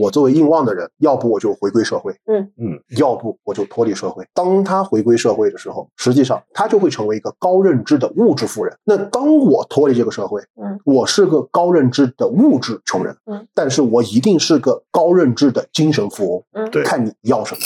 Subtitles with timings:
[0.00, 4.26] 我作为硬旺的人，要不我就回归社会，嗯嗯，要不我就脱离社会。
[4.32, 8.74] 当他回归社会的时候，实际上他就会成为一个高认知的物质富人。
[8.84, 17.60] 那当我脱离这个社会，嗯，我是个高认知的物质穷人，嗯，但是我一定是个高认知的精神富翁，嗯对看你要什么。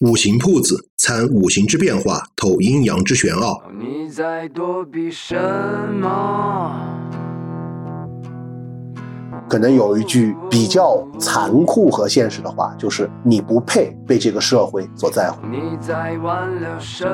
[0.00, 3.62] 五行铺子参五行之变化，透阴阳之玄奥。
[3.78, 5.34] 你在躲避什
[6.00, 6.93] 么？
[9.48, 15.46] 可能有一句比较残酷和现实的话，就是你不配被这个社会所在乎。
[15.46, 17.06] 你在挽留什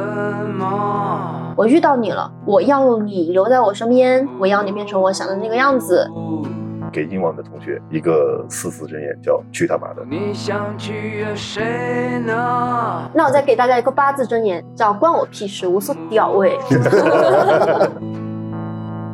[0.59, 1.55] 么？
[1.57, 6.09] 我遇到你了，我要你留在我身边，我要你变成我想的那个样子。
[6.93, 13.09] 给英王的同学一个四字真言，叫“去他妈的你想取悦谁呢？
[13.15, 16.59] 那我再给大家一个八字真言，叫“关我屁事，无所屌味”。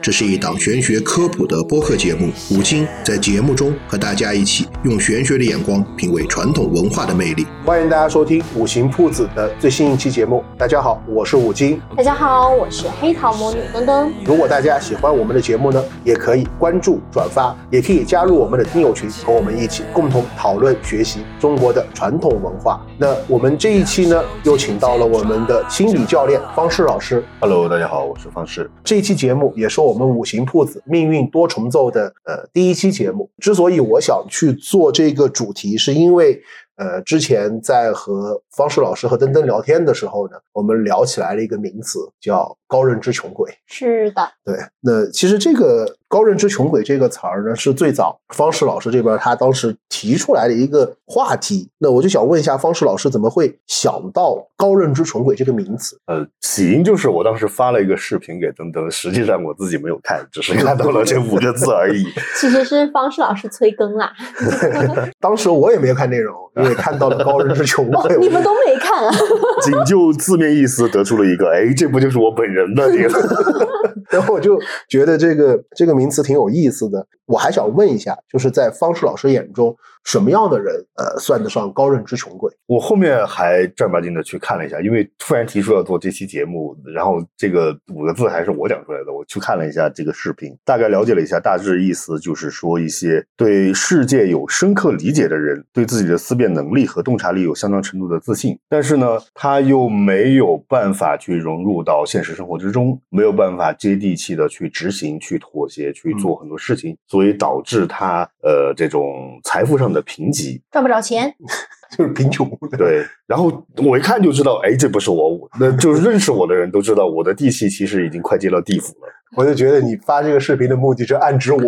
[0.00, 7.44] 这是一档玄学科普的播客节目，五金在节目中和大家一起用玄学的眼光品味传统文化的魅力。
[7.64, 10.44] 欢迎大家收听五行铺子的最新一期节目。
[10.56, 11.80] 大家好，我是五金。
[11.96, 14.12] 大家好，我是黑桃魔女登登。
[14.24, 22.80] 如果大家喜欢我们的节目呢，也可以关注、转发，也可以加入我们的听友群，和我们一起共同讨论学习中国的传统文化。
[22.96, 27.24] 那我们这一期呢，又请到了我们的心理教练方世老师。
[27.40, 28.70] ”，Hello，大家好，我是方式。
[28.84, 33.30] 这一期节目也是我们五行铺子命运多重奏的呃第一期节目。
[33.38, 36.40] 之所以我想去做这个主题，是因为
[36.76, 43.50] 呃之前在和方式老师和登登聊天的时候呢，我们聊起来了一个名词，叫高认知穷鬼。
[43.66, 51.66] 是的，对，那其实这个“高认知穷鬼”这个词儿呢，是最早方世老师这边他当时提出来的一个话题。
[51.78, 55.98] 那我就想问一下，方世老师怎么会想到“高认知穷鬼”这个名词？
[56.04, 62.04] 呃，起因就是我当时发了一个视频给登登，实际上我自己没有看，只是看到了这五个字而已。
[62.38, 64.12] 其实是方世老师催更啦。
[65.18, 69.14] 当时我也没有看内容，因为看到了“高认知穷哦鬼”，你们都没看啊？
[69.62, 73.68] 仅就字面意思得出了一个，哎，这不就是我本人的这个？
[74.12, 77.06] 然后我就觉得这个这个名词挺有意思的。
[77.26, 82.52] 我还想问一下，就是在方舒老师眼中，什么样的人呃算得上高认知穷鬼？
[82.66, 111.34] 我后面还正儿八经的去看了一下，因为突然提出要做这期节目，然后这个五个字还是我讲出来的，我去看了一下这个视频，大概了解了一下大致意思，就是说一些对世界有深刻理解的人，对自己的思辨能力和洞察力有相当程度的自信，但是呢，他又没有办法去融入到现实生活之中，没有办法接地气的去执行、去妥协、去做很多事情，所以导致他呃这种财富上的贫瘠，赚不着钱，
[111.96, 112.48] 就是贫穷。
[112.78, 119.08] 对，然后我一看就知道，哎，这不是我，那就是认识我的人都知道，我的地气其实已经快接到地府了。
[119.34, 121.62] 我就觉得你发这个视频的目的是暗指我。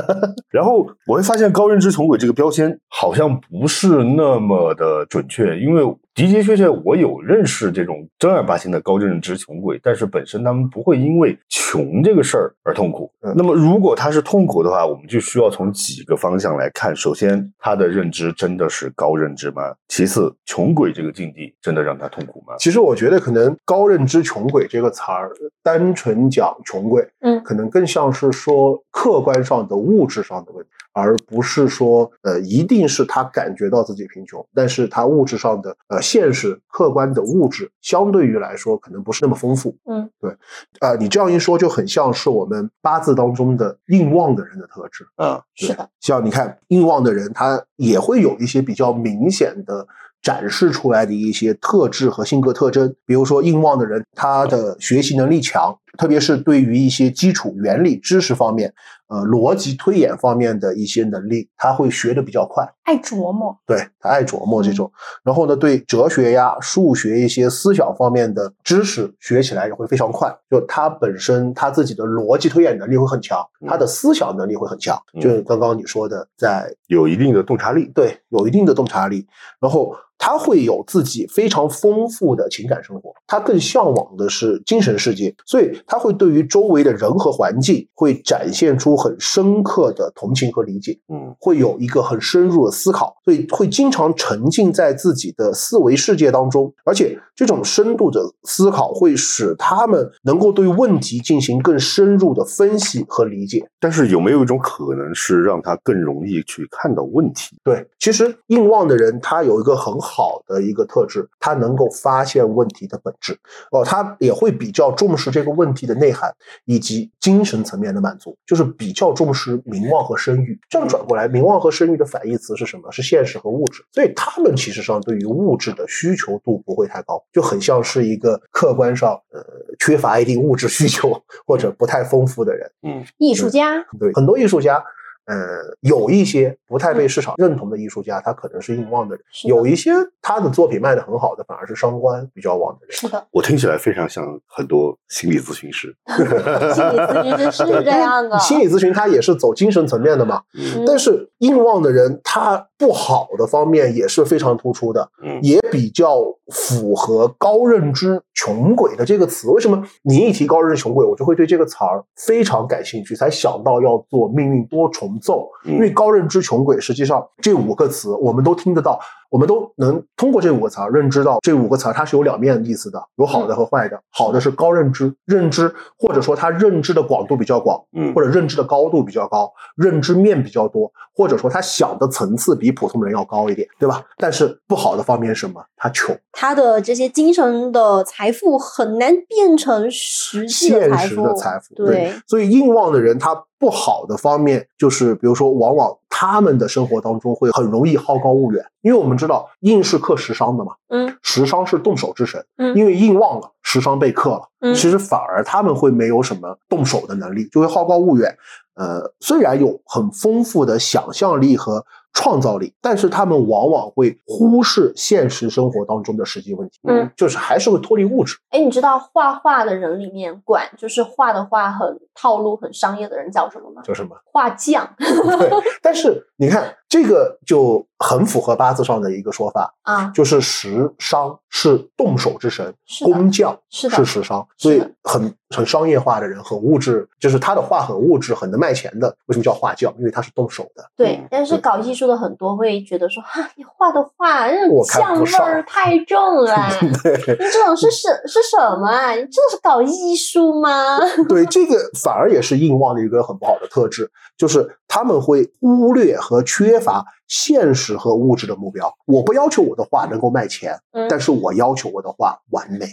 [0.48, 5.82] 然后我会发现“高认知穷鬼”这个标签好像不是那么的准确，因为
[6.16, 13.12] 的的确确我有认识这种正儿八经的高认知穷鬼，但是本身他们不会因为穷这个事儿而痛苦。
[13.20, 16.96] 嗯那么如果他是痛苦的话，我们就需要从几个方向来看。
[16.96, 19.62] 首先，他的认知真的是高认知吗？
[19.88, 22.54] 其次，穷鬼这个境地真的让他痛苦吗？
[22.58, 25.30] 其实我觉得，可能“高认知穷鬼”这个词儿，
[25.62, 39.76] 单纯讲穷鬼，嗯可能更像是说客观上的物质上的问题，而不是说呃，一定是他感觉到自己贫穷，但是他物质上的呃现实客观的物质，相对于来说可能不是那么丰富。
[39.84, 40.34] 嗯，对，
[40.80, 45.06] 呃，你这样一说，就很像是我们八字当中的硬旺的人的特质。
[45.16, 49.86] 嗯，是的，像你看硬旺的人，他也会有一些比较明显的
[50.22, 52.94] 展示出来的一些特质和性格特征。
[53.04, 58.72] 比如说硬旺的人，他的学习能力强，特别是对于一些基础原理知识方面，
[59.08, 62.66] 呃，逻辑推演方面的一些能力，他会学的比较快。
[62.84, 63.56] 爱琢磨。
[63.66, 64.90] 对他爱琢磨这种，
[65.24, 70.32] 然后呢，对哲学呀、数学一些思想方面的知识学起来也会非常快。
[70.48, 74.96] 就他本身他自己的逻辑推演能力会很强，嗯他的思想能力会很强。
[75.14, 77.90] 嗯就刚刚你说的，在有一定的洞察力。
[77.94, 79.26] 对有一定的洞察力，
[79.60, 85.34] 然后他会有自己非常丰富的情感生活，他更向往的是精神世界。
[85.46, 103.68] 所以他会对于周围的人和环境会展现出很深刻的同情和理解，嗯会有一个很深入的思考，所以会经常沉浸在自己的思维世界当中，而且这种深度的思考会使他们能够对问题进行更深入的分析和理解。
[103.78, 107.56] 但是有没有一种可能是让他更容易去看到问题？
[107.62, 113.38] 对，其实硬旺的人他有一个很好的一个特质，他能够发现问题的本质。
[113.70, 116.32] 哦，他也会比较重视这个问题的内涵
[116.64, 120.56] 以及精神层面的满足，就是比较重视名望和声誉。
[120.70, 122.92] 这样转过来，名望和声誉的反义词是什么？
[122.92, 123.84] 是现实和物质。
[123.92, 129.44] 所以他们其实上对于物质的需求度不会太高，就很像是一个客观上呃
[129.80, 132.70] 缺乏一定物质需求或者不太丰富的人。
[132.82, 134.84] 嗯艺术家，对，很多艺术家，
[135.26, 135.34] 呃，
[135.80, 139.90] 有一些不太被市场认同的艺术家，他可能是硬旺的人；的有一些
[140.22, 142.96] 他的作品卖的很好的，反而是商官比较旺的人。
[142.96, 145.94] 是的，我听起来非常像很多心理咨询师。
[146.06, 148.38] 心理咨询师是这样的。
[148.38, 156.18] 心理咨询他也是走精神层面的嘛，嗯但是硬旺的人他不好的方面也是非常突出的，嗯也比较
[156.52, 159.48] 符合高认知穷鬼的这个词。
[159.50, 165.48] 为什么你一提高认知穷鬼，我就会对这个词儿非常感兴趣，才想到要做命运多重奏。
[165.64, 168.98] 嗯因为高认知穷鬼实际上这五个词我们都听得到，
[169.30, 174.00] 我们都能通过这五个词儿认知到这五个词儿它是有两面意思的，有好的和坏的。
[174.10, 184.02] 好的是高认知，认知或者说他认知的广度比较广，嗯或者认知的高度比较高，认知面比较多，或者说他想的层次比普通人要高一点，对吧？
[184.16, 185.62] 但是不好的方面是什么？
[185.76, 191.74] 他穷，他的这些精神的财富很难变成实际的现实财富，的财富。
[191.74, 201.14] 对，所以硬望的人他不好的方面就是，比如说，往往他们的生活当中会很容易好高骛远，因为我们知道印是克时伤的嘛，嗯。
[201.20, 202.74] 时伤是动手之神，嗯。
[202.74, 208.32] 因为印旺了，时商被克了，嗯其实反而他们会没有什么动手的能力，就会好高骛远。
[208.76, 218.36] 呃，虽然有很丰富的想象力和创造力，但是他们往往会忽视现实生活当中的实际问题，嗯，就是还是会脱离物质。
[218.50, 223.80] 哎，你知道画画的人里面管就是画的画很套路、很商业的人叫什么吗？
[223.82, 224.14] 叫什么？
[224.30, 225.50] 画匠 对，
[225.82, 232.74] 但是你看这个就很符合八字上的一个说法，啊，就是时商是动手之神，
[233.04, 239.08] 工匠是的是时尚，所以很很商业化的人，很物质，就是他的画很物质，很能卖钱的。
[239.26, 239.92] 为什么叫画匠？
[239.98, 240.84] 因为他是动手的。
[240.96, 246.54] 对嗯，但是搞艺术的很多会觉得说，哈，你画的画那我看酱味儿太重了，
[247.02, 249.12] 对你这种是什是什么啊？
[249.12, 250.98] 你这是搞艺术吗？
[251.28, 258.92] 对，这个反而也是硬旺的一个很不好的特质，就是他们会忽略和缺乏现实和物质的目标。
[259.06, 262.86] 我不要求我的画能够卖钱，嗯但是我要求我的画完美。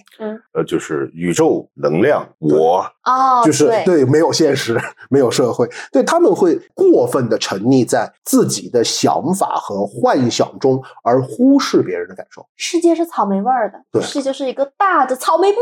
[0.53, 12.45] 呃，就是宇宙能量，我哦，就是对，没有现实， 没有社会，对他们会过分的沉溺在自己的想法和幻想中，而忽视别人的感受。
[12.55, 15.57] 世界是草莓味儿的，对世界是一个大的草莓布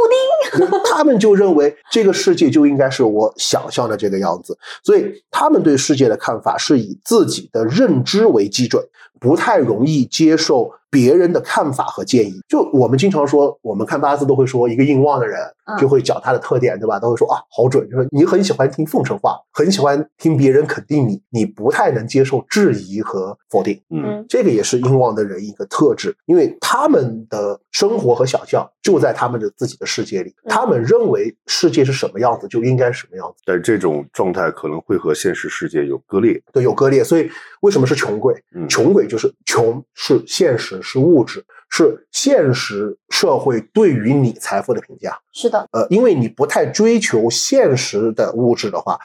[0.59, 0.69] 丁。
[0.85, 8.87] 他们就认为这个世界就应该是我想象的这个样子，所以他们对世界的看法是以自己的认知为基基准，
[9.19, 12.39] 不太容易接受别人的看法和建议。
[12.47, 16.99] 就我们经常说，我们看八字都会说，一个硬旺的人嗯就会讲他的特点，对吧？
[16.99, 23.81] 都会说啊，好准，就是你很喜欢听奉承话，很喜欢听别人肯定你，你不太能接受质疑和否定。
[23.89, 36.41] 嗯嗯这个也是硬旺的人一个特质，因为他们的生活和想象就在他们的自己的世界里，嗯他们认为世界是什么样子就应该是什么样子，但这种状态可能会和现实世界有割裂。
[36.51, 37.03] 对，有割裂。
[37.03, 37.29] 所以
[37.61, 38.33] 为什么是穷鬼？
[38.55, 45.17] 嗯穷鬼就是穷是现实，是物质，是现实社会对于你财富的评价。
[45.33, 48.99] 是的，呃，因为你不太追求现实的物质的话，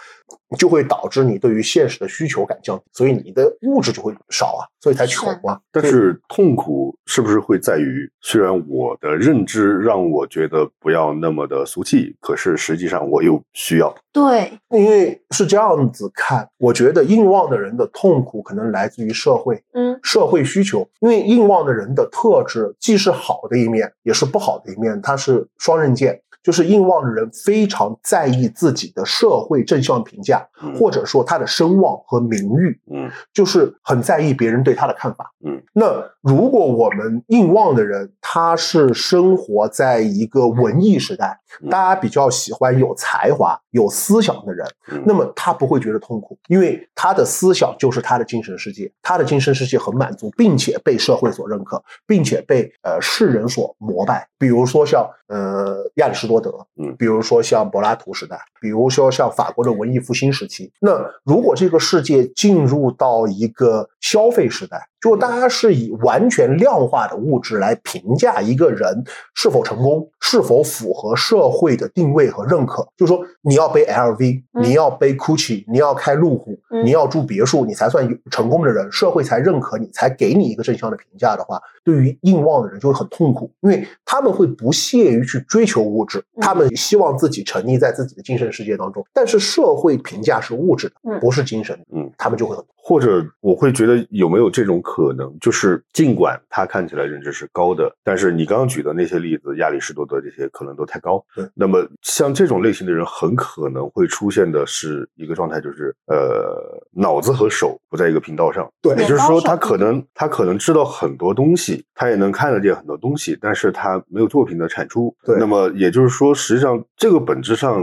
[0.59, 5.61] 就会导致你对于现实的需求感降低，所以你的物质就会少啊，所以才穷啊。
[5.71, 13.95] 但是痛苦是不是会在于，虽然我的认知让我觉得不要那么的俗气，可是实际上我又需要。
[14.12, 20.88] 对，因为是这样子看，我觉得硬望的人的痛苦可能来自于社会，嗯社会需求。
[21.00, 26.15] 因为硬望的人的特质既是好的一面，也是不好的一面，它是双刃剑。
[26.46, 30.72] 就是印旺的人非常在意自己的社会正向评价，嗯。
[30.76, 33.10] 或者说他的声望和名誉，嗯。
[33.34, 35.32] 就是很在意别人对他的看法。
[35.44, 41.68] 嗯，那如果我们印旺的人，他是生活在一个文艺时代，嗯。
[41.68, 45.02] 大家比较喜欢有才华、有思想的人，嗯。
[45.04, 54.26] 那么他不会觉得痛苦，因为他的思想就是他的精神世界，他的精神世界很满足，并且被社会所认可，并且被呃世人所膜拜。
[54.38, 60.73] 比如说像呃亚亚里士多德，嗯比如说像柏拉图时代，比如说像法国的文艺复兴时期。
[60.81, 72.88] 那如果这个世界进入到一个消费时代，就大家是以完全量化的物质来评价一个人是否成功，是否符合社会的定位和认可。
[72.96, 74.64] 就是说，你要背 LV，嗯。
[74.64, 76.84] 你要背 GUCCI，你要开路虎，嗯。
[76.84, 86.40] 你要住别墅，你才算有成功的人，社会才认可你，才给你一个正向的评价的话，对于硬望的人就会很痛苦，因为他们会不屑于去追求物质，嗯。
[86.40, 89.06] 他们希望自己沉溺在自己的精神世界当中。
[89.12, 91.20] 但是社会评价是物质的，嗯。
[91.20, 101.21] 不是精神的，嗯，他们就会很或者我会觉得有没有这种可能，就是尽管他看起来认知是高的，但是你刚刚举的那些例子，亚里士多德这些可能都太高。
[101.35, 108.71] 对，那么像这种类型的人，很可能会出现的是一个状态，就是呃，脑子和手不在一个频道上。
[108.81, 115.12] 对也就是说，他可能他可能知道很多东西，他也能看得见很多东西，但是他没有作品的产出。
[115.25, 117.83] 对那么也就是说，实际上这个本质上，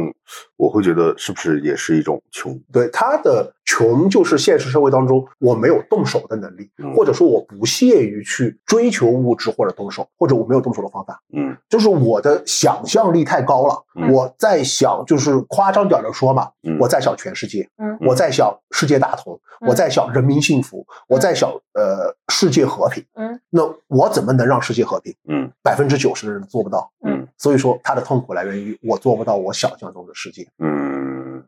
[0.56, 2.58] 我会觉得是不是也是一种穷？
[2.72, 13.84] 对他的穷，就是现实社会当中我没有动手的能力，嗯或者说我不屑于去追求物质或者动手，或者我没有动手的方法，嗯就是我的想象力太高了。
[13.96, 23.04] 嗯我在想，就是夸张点的说嘛，嗯我在想全世界，嗯我在想世界大同，嗯我在想人民幸福，我在想呃世界和平。
[23.14, 25.14] 嗯，那我怎么能让世界和平？
[25.30, 26.92] 嗯百分之九十的人做不到。
[27.06, 30.48] 嗯所以说他的痛苦来源于我做不到我想象中的世界。
[30.60, 30.93] 嗯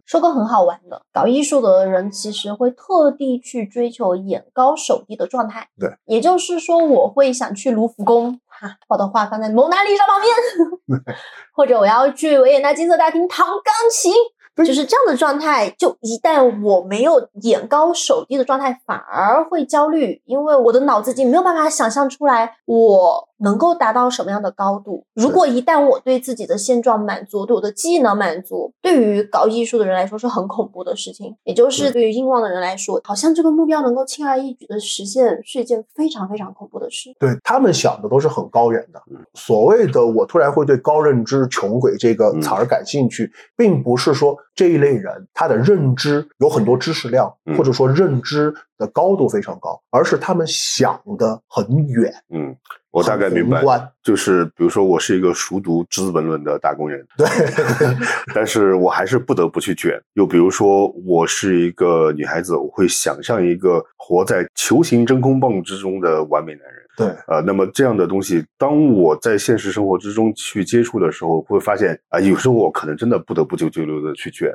[0.06, 5.68] 说个很好玩的，搞艺术的人其实会特地去追求眼高手低的状态。
[5.80, 11.06] 对，也就是说，我会想去卢浮宫，哈，把我的画放在蒙娜丽莎旁边，
[11.56, 14.14] 或者我要去维也纳金色大厅弹钢琴。
[14.64, 25.06] 就是这样的状态，就一旦我没有眼高手低的状态，反而会焦虑，因为我的脑子已经没有办法想象出来我能够达到什么样的高度。
[25.13, 31.36] 如果一旦我对自己的现状满足，对我的技能满足，对于搞艺术的人来说是很恐怖的事情。
[31.44, 37.13] 也就是对于硬望的人来说，好像这个目标能够轻而易举的实现，是一件非常非常恐怖的事。
[37.20, 39.18] 对他们想的都是很高远的嗯。
[39.34, 52.13] 所谓的我突然会对高认知穷鬼这个嗯词儿感兴趣，并不是说这一类人他的认知有很多知识量，嗯或者说认知的高度非常高，而是他们想的很远。
[52.30, 52.56] 嗯，
[52.96, 53.62] 我大概明白
[54.02, 57.28] 就是比如说我是一个熟读《资本论》的打工人，对，
[58.34, 60.00] 但是我还是不得不去卷。
[60.14, 66.75] 又比如说我是一个女孩子，我会想象一个活在球形真空棒之中的完美男人。
[66.98, 74.50] 对，呃，那么这样的东西，当我在现实生活之中去接触的时候，会发现啊、有时候我可能真的不得不就就溜的去卷，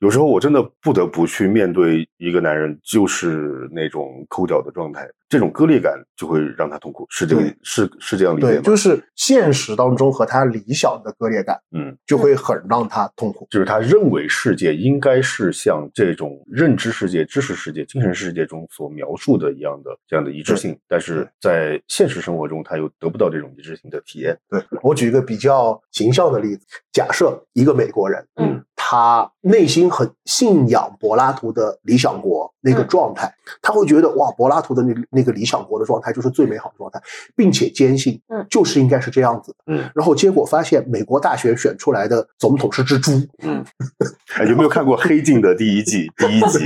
[0.00, 8.62] 有时候我真的不得不去面对一个男人就是那种抠脚的状态，这种割裂感就会让他痛苦，是这个是是这样理解对，吗？
[8.62, 13.46] 就是现实当中和他理想的割裂感，嗯，就会很让他痛苦。
[13.50, 24.38] 就是他认为世界应该是像这种认知世界、知识世界、精神世界中所描述的一样的这样的一致性，但是在现实生活中，他又得不到这种一致性的体验。
[24.48, 32.86] 对我举一个比较形象的例子，假设一个美国人，嗯，他内心很信仰柏拉图的理想国那个嗯。
[32.86, 37.00] 状态，他会觉得哇，柏拉图的那那个理想国的状态就是最美好的状态，
[37.34, 38.46] 并且坚信，嗯。
[38.48, 39.58] 就是应该是这样子的。
[39.72, 39.90] 嗯。
[39.94, 43.10] 然后结果发现美国大选选出来的总统是只猪，
[43.42, 43.64] 嗯，
[44.38, 46.10] 哎有没有看过《黑镜》的第一季？
[46.18, 46.64] 第一集，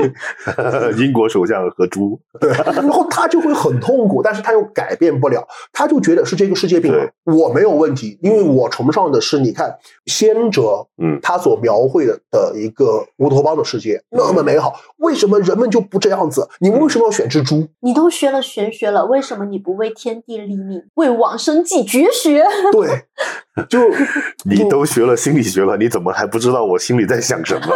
[1.02, 2.20] 英国首相和猪。
[2.40, 9.76] 对，然后他就会很痛苦，但是他又改变不了，他就觉得是这个世界病了，我没有问题，因为我崇尚的是你看
[10.06, 11.18] 先哲，嗯。
[11.22, 16.48] 他所描绘的的一个乌托邦的世界那么美好，为什么人们就不这样子？
[16.60, 17.68] 你为什么要选蜘蛛？
[17.80, 22.44] 你都学了玄学了，为什么你不为天地立命，为往生继绝学？
[22.72, 23.04] 对，
[23.68, 23.80] 就
[24.44, 27.66] 你都学了心理学了，你怎么还不知道我心里在想什么？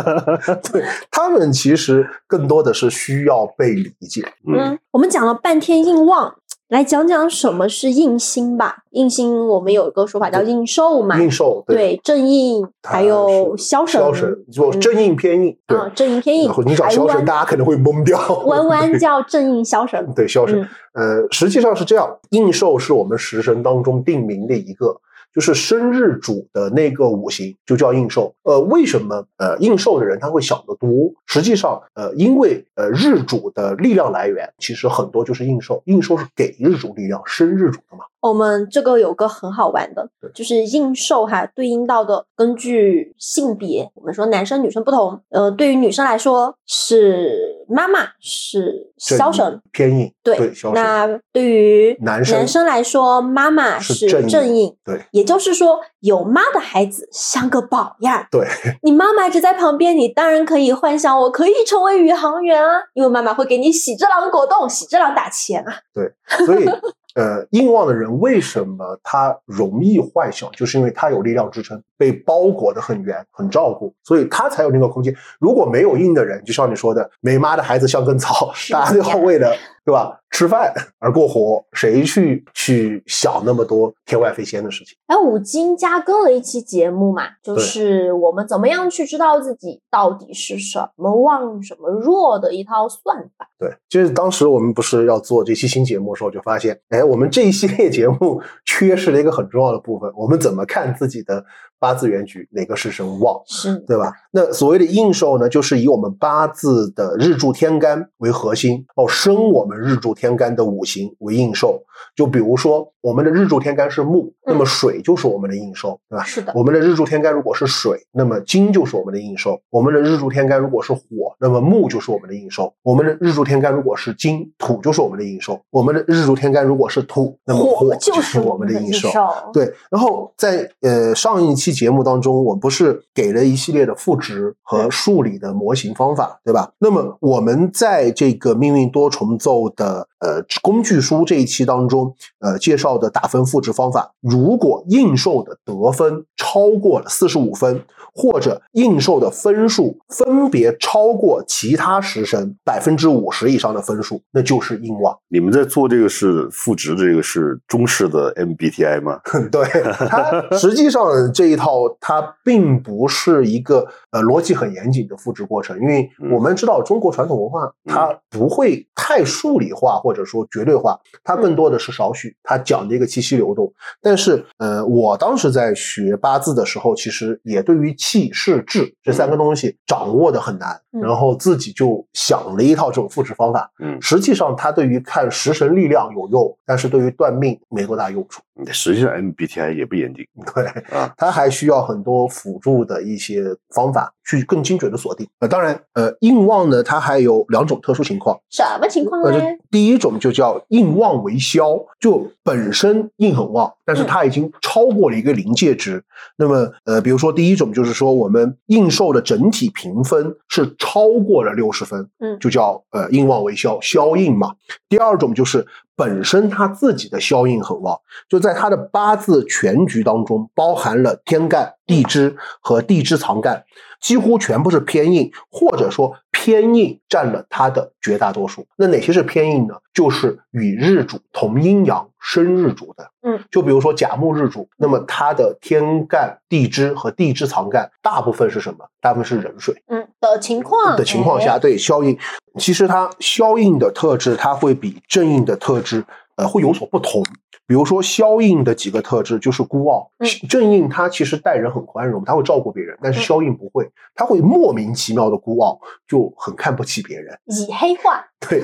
[0.72, 4.22] 对他们其实更多的是需要被理解。
[4.46, 6.34] 嗯嗯，我们讲了半天硬旺，
[6.68, 8.78] 来讲讲什么是印星吧。
[8.90, 14.80] 印星我们有一个说法叫印寿嘛，印寿对，正印还有是消神，枭神，就嗯。
[14.80, 15.78] 正印偏印，对。
[15.78, 18.18] 啊，正印偏印然后，你讲台湾消神，大家可能会懵掉。
[18.46, 20.60] 弯弯叫正印枭神，对枭神，
[20.94, 21.20] 嗯。
[21.20, 25.00] 呃，实际上是这样，印寿是我们食神当中定名的一个，
[25.36, 28.34] 就是生日主的那个五行就叫应寿。
[28.44, 31.12] 呃，为什么呃应寿的人他会想得多？
[31.26, 38.06] 实际上，呃，因为呃日主的力量来源其实很多就是应寿，应寿是给日主力量，生日主的嘛。
[38.20, 45.20] 我们这个有个很好玩的，就是应寿哈，对应到的根据性别，我们说男生女生不同。
[45.28, 58.28] 呃，对于女生来说是妈妈是正消神，偏硬，对，对，那对于男生生来说，妈妈是是正印正印，对，也就是说，有妈的孩子像个宝呀。
[58.30, 58.46] 对，
[58.82, 65.74] 你妈妈一直在旁边，你当然可以幻想我可以成为宇航员啊，因为妈妈会给你喜之郎果冻、喜之郎打钱啊。
[65.92, 66.10] 对
[66.46, 66.66] 所以，
[67.14, 75.14] 呃，硬望的人为什么他容易幻想，就是因为他有力量支撑，被包裹的很圆，很照顾，所以他才有那个空间。
[75.40, 79.56] 如果没有硬的人，就像你说的，没妈的孩子像根草，大家都要为了
[79.86, 84.98] 对吧吃饭而过活，谁去去想那么多天外飞仙的事情？
[85.06, 93.48] 哎，五金加更了一期节目嘛，就是我们怎么样去知道自己到底是什么旺什么弱的一套算法。
[93.58, 101.46] 对，就是当时我们不是要做这期新节目的时候，就发现，哎，我们这一系列节目 缺失了一个很重要的部分，我们怎么看自己的
[101.78, 103.40] 八字原局哪个是神旺？
[103.46, 104.12] 是对吧？
[104.30, 111.82] 那所谓的应寿呢，就是以我们八字的日柱天干为核心，哦，生我们日柱天干的五行为应寿。
[112.14, 116.24] 就比如说，我们的日柱天干是木，那么水就是我们的应受，对吧？
[116.24, 121.00] 是的，我们的日柱天干如果是水，那么金就是我们的应受；我们的日柱天干如果是火，
[121.38, 129.08] 那么木就是我们的应受；我们的日柱天干如果是金，土就是我们的应受；我们的日柱天干如果是土，那么火就就是我们的应受。
[129.08, 129.26] 应受。
[129.54, 136.70] 对，然后在呃上一期节目当中，我不是给了一系列的赋值和数理的模型方法，对吧？
[136.78, 147.82] 那么我们在这个命运多重奏的呃工具书这一期当中，呃介绍的打分赋值方法，如果应受的得分超过了四十五分，
[148.14, 155.16] 或者应受的分数分别超过其他食神百分之五十以上的分数，那就是应旺。
[155.28, 159.20] 你们在做这个是赋值的这个是中式的 MBTI 吗？
[159.50, 159.64] 对
[160.08, 173.72] 它实际上这一套它并不是一个呃逻辑很严谨的复制过程，因为我们知道中国传统文化它不会太数理化或者说绝对化，它更多的是少许，它讲的一个气息流动。
[174.02, 183.70] 但是呃，我当时在学八字的时候，其实也对于气势志这三个东西掌握的很难，嗯然后自己就想了一套这种复制方法。
[183.82, 188.42] 嗯，实际上它对于看食神力量有用，但是对于断命没多大用处。
[188.72, 190.64] 实际上 MBTI 也不严谨对，
[190.98, 191.12] 啊。
[191.18, 193.42] 它还需要很多辅助的一些
[193.74, 195.26] 方法去更精准的锁定。
[195.40, 198.38] 呃，当然，呃，硬旺呢，它还有两种特殊情况。
[198.50, 199.40] 什么情况呃，呢？
[199.40, 206.02] 这第一种就叫硬旺为消，就本身硬很旺，但是它已经超过了一个临界值。
[206.36, 214.54] 那么，呃，比如说第一种就是说，我们应受的整体评分是超过了六十分，嗯就叫呃应旺为消，消应嘛。
[214.88, 223.64] 第二种就是本身他自己的消应很旺，就在他的八字全局当中包含了天干、地支和地支藏干，
[224.00, 228.66] 几乎全部是偏硬，或者说偏硬占了它的绝大多数。
[228.76, 229.74] 那哪些是偏硬呢？
[229.94, 233.10] 就是与日主同阴阳生日主的。
[233.22, 238.84] 嗯，就比如说甲木日主，那么它的天干、地支和地支藏干大部分是什么？
[239.00, 239.82] 大部分是壬水。
[239.88, 242.18] 嗯的情况的情况下，哎对消印，
[242.58, 246.04] 其实它消印的特质，它会比正印的特质，
[246.36, 247.22] 呃，会有所不同。
[247.66, 257.36] 比如说萧印的几个特质就是孤傲，嗯正印他其实待人很宽容，他会照顾别人，但是嗯消印不会，他会莫名其妙的孤傲，就很看不起别人。
[257.46, 258.62] 以黑化，对，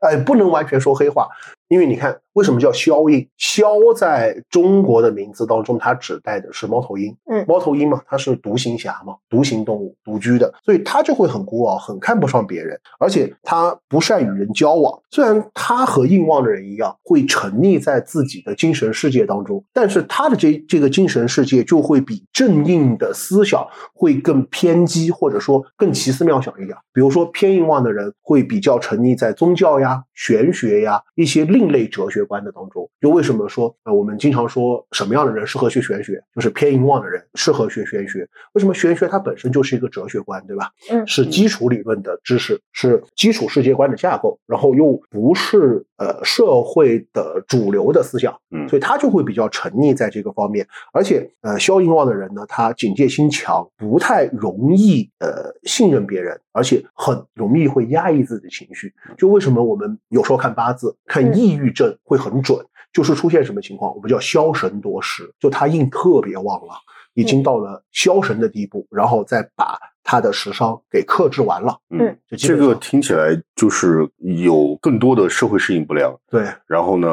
[0.00, 1.28] 哎，不能完全说黑话，
[1.68, 3.28] 因为你看为什么叫枭印？
[3.38, 7.14] 枭在中国的名字当中，它指代的是猫头鹰。
[7.30, 15.00] 嗯猫头鹰嘛，它是独行侠嘛，独行动物，独居的，所以它就会很孤傲，很看不上别人，而且它不善与人交往。
[15.10, 26.76] 虽然它和硬旺的人一样，会沉溺在自己的精神世界当中，但是他的这这个精神世界就会比正印的思想会更偏激，或者说更奇思妙想一点。
[26.94, 32.88] 比如说偏硬旺的人会比较沉溺在宗教呀、玄学呀一些另类哲学观的当中。
[33.00, 38.28] 就为什么说呃我们经常说什么样的人适合学玄学，就是偏淫妄的人适合学玄学。
[38.52, 40.70] 为什么玄学它本身就是一个哲学观，对吧？
[40.90, 50.66] 嗯是基础理论的知识，是基础世界观的架构，然后又不是呃社会的主流的思想，嗯所以他就会比较沉溺在这个方面。
[50.92, 58.92] 而且呃，消硬旺的人呢，他警戒心强，不太容易呃信任别人，而且很容易会压抑自己的情绪。
[59.16, 66.74] 就为什么我们有时候看八字看嗯抑郁症会很准，就是出现什么情况，我们叫消神夺食，就他印特别旺了。
[67.14, 71.76] 已经到了消神的地步，然后再把他的食伤给克制完了。
[71.90, 77.08] 嗯，这个听起来就是有更多的社会适应不良，对然后呢，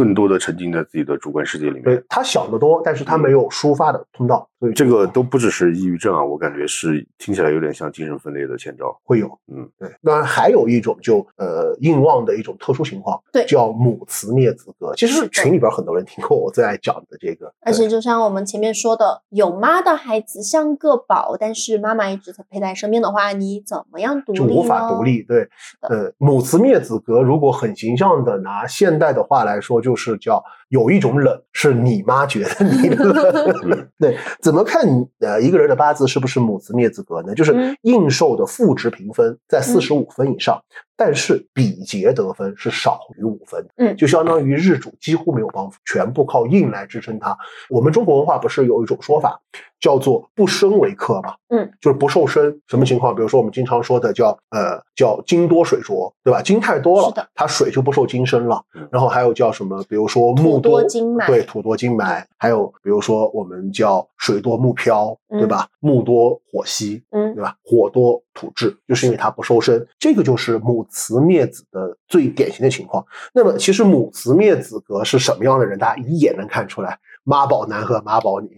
[0.00, 1.82] 更多的沉浸在自己的主观世界里面。
[1.82, 8.98] 对他想得多，但是他没有抒发的通道，所以这个都不只是抑郁症啊，我感觉是听起来有点像精神分裂的前兆。
[9.04, 9.26] 会有。
[9.52, 14.94] 嗯，对，当然还有一种就呃硬望的一种特殊情况，对叫母慈灭子格。
[14.96, 24.38] 其实群里边很多人听过我最爱讲的这个，而且就像我们前面说的，有妈的孩子像个宝，但是妈妈一直陪在身边的话，你怎么样独立？
[24.38, 25.22] 就无法独立。
[25.24, 25.48] 对，
[25.82, 33.88] 呃，母慈灭子格，如果很形象的拿现代的话来说，就是叫有一种冷是你妈觉得你冷。
[33.98, 34.84] 对，怎么看
[35.20, 37.34] 呃一个人的八字是不是母子灭子格呢？
[37.34, 40.62] 就是嗯应受的赋值评分在四十五分以上，
[41.02, 47.34] 但是比劫得分是少于五分，嗯就相当于日主几乎没有帮扶，全部靠印来支撑它。
[47.70, 49.40] 我们中国文化不是有一种说法
[49.80, 51.34] 叫做不生为克嘛？
[51.48, 52.60] 嗯，就是不受生。
[52.68, 53.14] 什么情况？
[53.14, 56.42] 比如说我们经常说的叫呃叫金多水浊，对吧？
[56.42, 58.86] 金太多了是的，它水就不受金生了嗯。
[58.92, 59.82] 然后还有叫什么？
[59.88, 62.26] 比如说木土多金埋对，土多金埋。
[62.36, 65.66] 还有比如说我们叫水多木漂，对吧？
[65.80, 67.56] 木多火熄，嗯对吧？
[67.64, 73.04] 火多土质，就是因为它不收身，这个就是母慈灭子的最典型的情况。
[73.32, 76.98] 那么其实母慈灭子格是什么样的人，大家一眼能看出来。
[77.22, 78.48] 妈宝男和妈宝女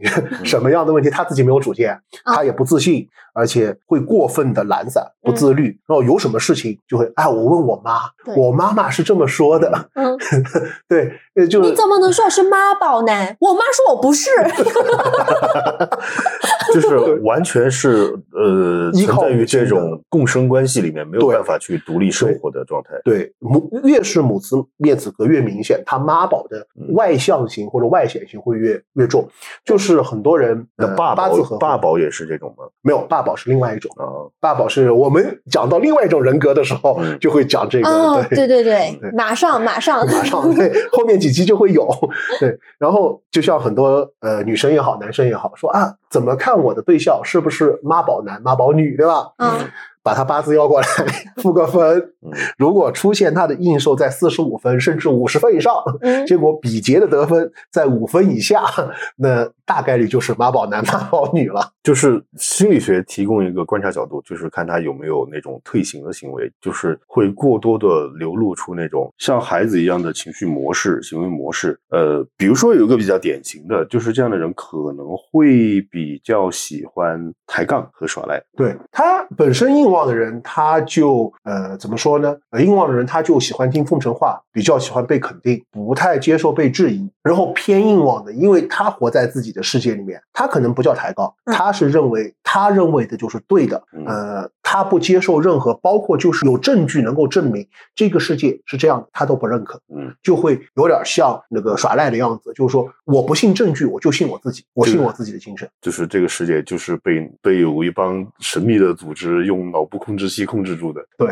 [0.44, 1.10] 什么样的问题？
[1.10, 5.76] 他自己没有主见，啊他也不自信，而且会过分的懒散、不自律。
[5.84, 8.02] 然后有什么事情就会，哎，我问我妈，
[8.36, 9.90] 我妈妈是这么说的。
[9.94, 10.16] 嗯，
[10.88, 13.36] 对，呃就是你怎么能说我是妈宝男？
[13.40, 14.30] 我妈说我不是。
[16.72, 22.90] 就是 完全是呃依靠存在于这种共生关系里面，没有办法去独立生活的状态。
[23.04, 29.28] 对母越是母慈面子格越明显，他妈宝的嗯外向型或者外显型会越越重。
[29.64, 32.64] 就是很多人的爸爸八字合宝爸宝也是这种吗？
[32.82, 34.04] 没有爸宝是另外一种，啊，
[34.40, 37.88] 爸宝是我们讲到另外一种人格的时候嗯就会讲这个。
[37.88, 38.64] 哦，对对对
[39.00, 41.86] 对，马上马上 马上对，后面几期就会有
[42.40, 42.58] 对。
[42.78, 49.32] 然后就像很多呃女生也好，男生也好，说啊，怎么看我的对象是不是妈宝男、妈宝女，对吧？
[49.38, 49.48] 嗯
[50.02, 50.86] 把他八字要过来，
[51.42, 52.32] 复个分嗯。
[52.58, 58.62] 如果出现他的应受在四十五分甚至五十分以上，嗯结果比劫的得分在五分以下，
[59.16, 61.72] 那大概率就是妈宝男、妈宝女了。
[61.82, 71.78] 就是心理学提供一个观察角度，就是看他有没有那种退行的行为，就是会过多的流露出那种像孩子一样的情绪模式、行为模式。
[71.90, 78.40] 呃，比如说有一个比较典型的，就是这样的人可能会比较喜欢抬杠和耍赖。
[78.56, 82.34] 对他本身硬旺的人，他就呃怎么说呢？
[82.50, 87.08] 呃，硬旺的人他就喜欢听奉承话，比较喜欢被肯定，不太接受被质疑。
[87.22, 93.80] 然后偏硬旺的，因为他活在自己的世界里面，他可能不叫抬杠，嗯他是认为他认为的就是对的。
[93.92, 99.80] 嗯呃，他不接受任何，包括就是有证据能够证明这个世界是这样的，他都不认可。
[99.94, 105.68] 嗯，就会有点像那个耍赖的样子，就是说我不信证据，我就信我自己，我信我自己的精神。
[105.80, 111.00] 就是这个世界就是被被有一帮神秘的组织用脑部控制系控制住的。
[111.16, 111.30] 对，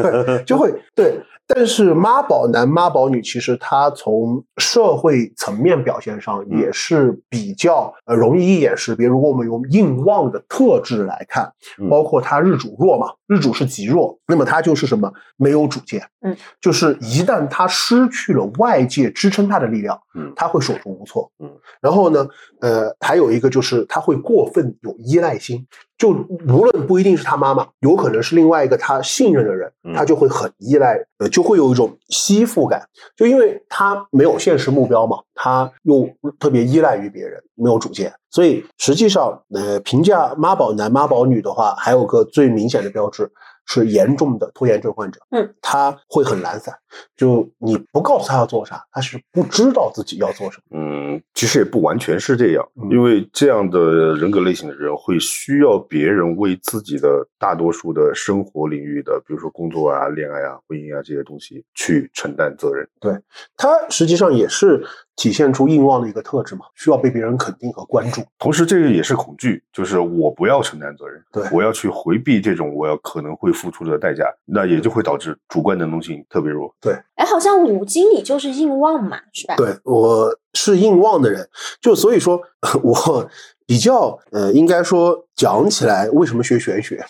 [0.00, 1.20] 对，就会对。
[1.54, 9.08] 但是妈宝男、妈宝女，其实他从社会层面表现上嗯也是比较呃容易一眼识别。
[9.08, 21.50] 如果我们用硬旺的特质来看，嗯包括他日主弱嘛，日主是极弱，那么他就是什么没有主见，嗯，就是一旦他失去了外界支撑他的力量，嗯他会手足无措，嗯，
[21.82, 22.26] 然后呢，
[22.60, 25.66] 呃，还有一个就是他会过分有依赖心，
[26.02, 32.82] 就无论不一定是他妈妈，有可能是另外一个他信任的人嗯，他就会很依赖，呃，就会有一种吸附感，
[33.16, 36.08] 就因为他没有现实目标嘛，他又
[36.40, 43.30] 特别依赖于别人，没有主见，所以实际上，呃，评价妈宝男、妈宝女的话，还有个最明显的标志
[43.66, 46.74] 是严重的拖延症患者，嗯，他会很懒散，
[47.16, 50.78] 就你不告诉他要做啥，他是不知道自己要做什么。
[50.78, 62.88] 嗯，其实也不完全是这样，嗯因为这样的人格类型的人会需要别人为自己的大多数的生活领域的，比如说工作啊、恋爱啊、婚姻啊这些东西去承担责任。
[63.00, 63.12] 对
[63.56, 64.84] 他实际上也是
[65.16, 68.22] 体现出硬旺的一个特质嘛，需要被别人肯定和关注。
[68.38, 76.74] 同时，这个也是恐惧，就是我不要承担责任，对我要去回避这种我要可能会付出的代价，那也就会导致主观能动性特别弱。
[77.14, 79.54] 哎，好像五经理就是硬旺嘛，是吧？
[79.56, 81.48] 对我是硬旺的人，
[81.80, 82.40] 就所以说
[82.82, 83.28] 我
[83.66, 87.04] 比较呃，应该说讲起来，为什么学玄学？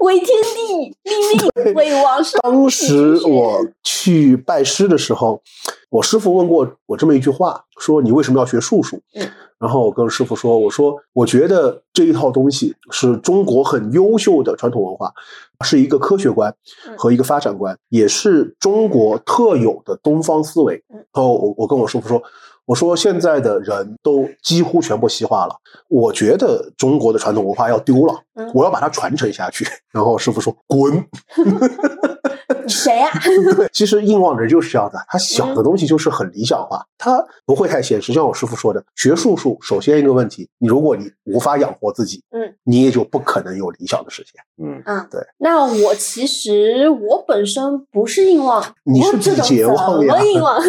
[0.00, 1.16] 为天地立
[1.64, 2.38] 命，为 王社。
[2.42, 5.42] 当时我去拜师的时候，
[5.90, 8.96] 我师傅问过我这么一句话，说你为什么要学术数？
[9.14, 15.12] 嗯，然后我跟师傅说，我说我觉得这一套东西是中国很优秀的传统文化，
[15.64, 16.54] 是一个科学观
[16.88, 20.82] 嗯和一个发展观，也是中国特有的东方思维。
[20.88, 22.22] 嗯然后我我跟我师傅说。
[22.70, 25.56] 我说现在的人都几乎全部西化了，
[25.88, 29.66] 我觉得中国的传统文化要丢了，嗯我要把它传承下去。
[29.90, 31.04] 然后师傅说滚，
[32.68, 33.08] 谁呀、
[33.56, 38.12] 对，其实硬望人就是这样的，他想的东西就是很理想化，他不会太现实。
[38.12, 44.40] 像我师傅说的，学术术首先一个问题，你如果你无法养活自己，嗯，你也就不可能有理想的实现。
[44.64, 45.20] 嗯，嗯，对。
[45.38, 50.60] 那我其实我本身不是硬望，你是我这种比劫旺怎呀么硬望？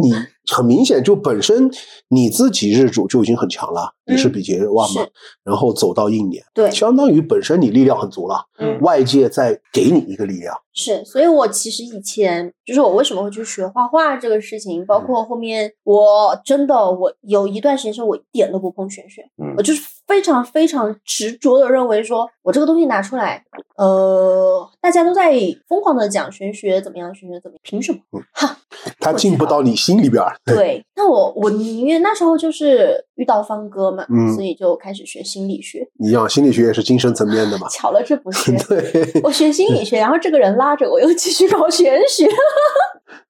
[0.00, 0.14] 你
[0.50, 1.70] 很明显就本身
[2.08, 5.06] 你自己日主就已经很强了，你是嗯比劫旺嘛，
[5.44, 10.54] 然后走到应年，对，相当于本身你力量很足了，嗯外界再给你一个力量。
[10.74, 23.42] 是，所以我其实以前就是我为什么会去学画画这个事情，包括后面我真的我有一段时间是我一点都不碰玄学，嗯我就是非常非常执着的认为说我这个东西拿出来，
[23.78, 25.32] 呃，大家都在
[25.66, 28.20] 疯狂的讲玄学怎么样，玄学怎么样，凭什么？
[28.34, 28.54] 哈，
[29.00, 30.36] 他进不到你心里边儿。
[30.44, 35.88] 对，那我我宁愿那时候就是遇到方哥嘛，嗯所以就开始学心理学。
[35.98, 37.66] 一样，心理学也是精神层面的嘛。
[37.72, 42.28] 巧了，这不 是对，我学心理学，然后这个人拉着我又继续搞玄学。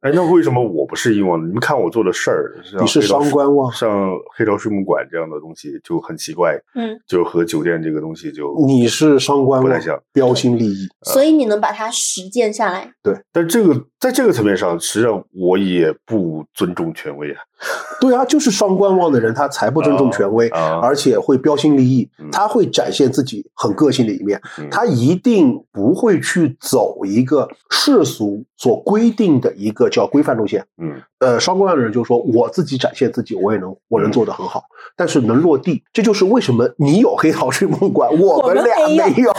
[0.00, 1.46] 哎，那为什么我不是硬旺呢？
[1.46, 10.88] 你们看我做的事儿，你是黑道伤官旺像黑潮水母馆这样的东西就很奇怪，嗯，就和酒店这个东西就你是伤官旺不太像，标新立异。
[11.02, 17.40] 所以你能把它实践下来，对但这个在这个层面上，实际上我也不尊重权威啊。
[18.00, 30.64] 对啊，就是伤官望的人，他才不尊重权威，啊而且会标新立异嗯，他会展现自己很个性的一面，嗯他一定不会去走一个世俗所规定的一个叫规范路线。
[30.80, 34.62] 嗯呃，双规范的人就说我自己展现自己，我也能我能做得很好，
[34.96, 39.32] 但是能落地，这就是为什么你有黑桃睡梦馆，我 我们们俩没有没有。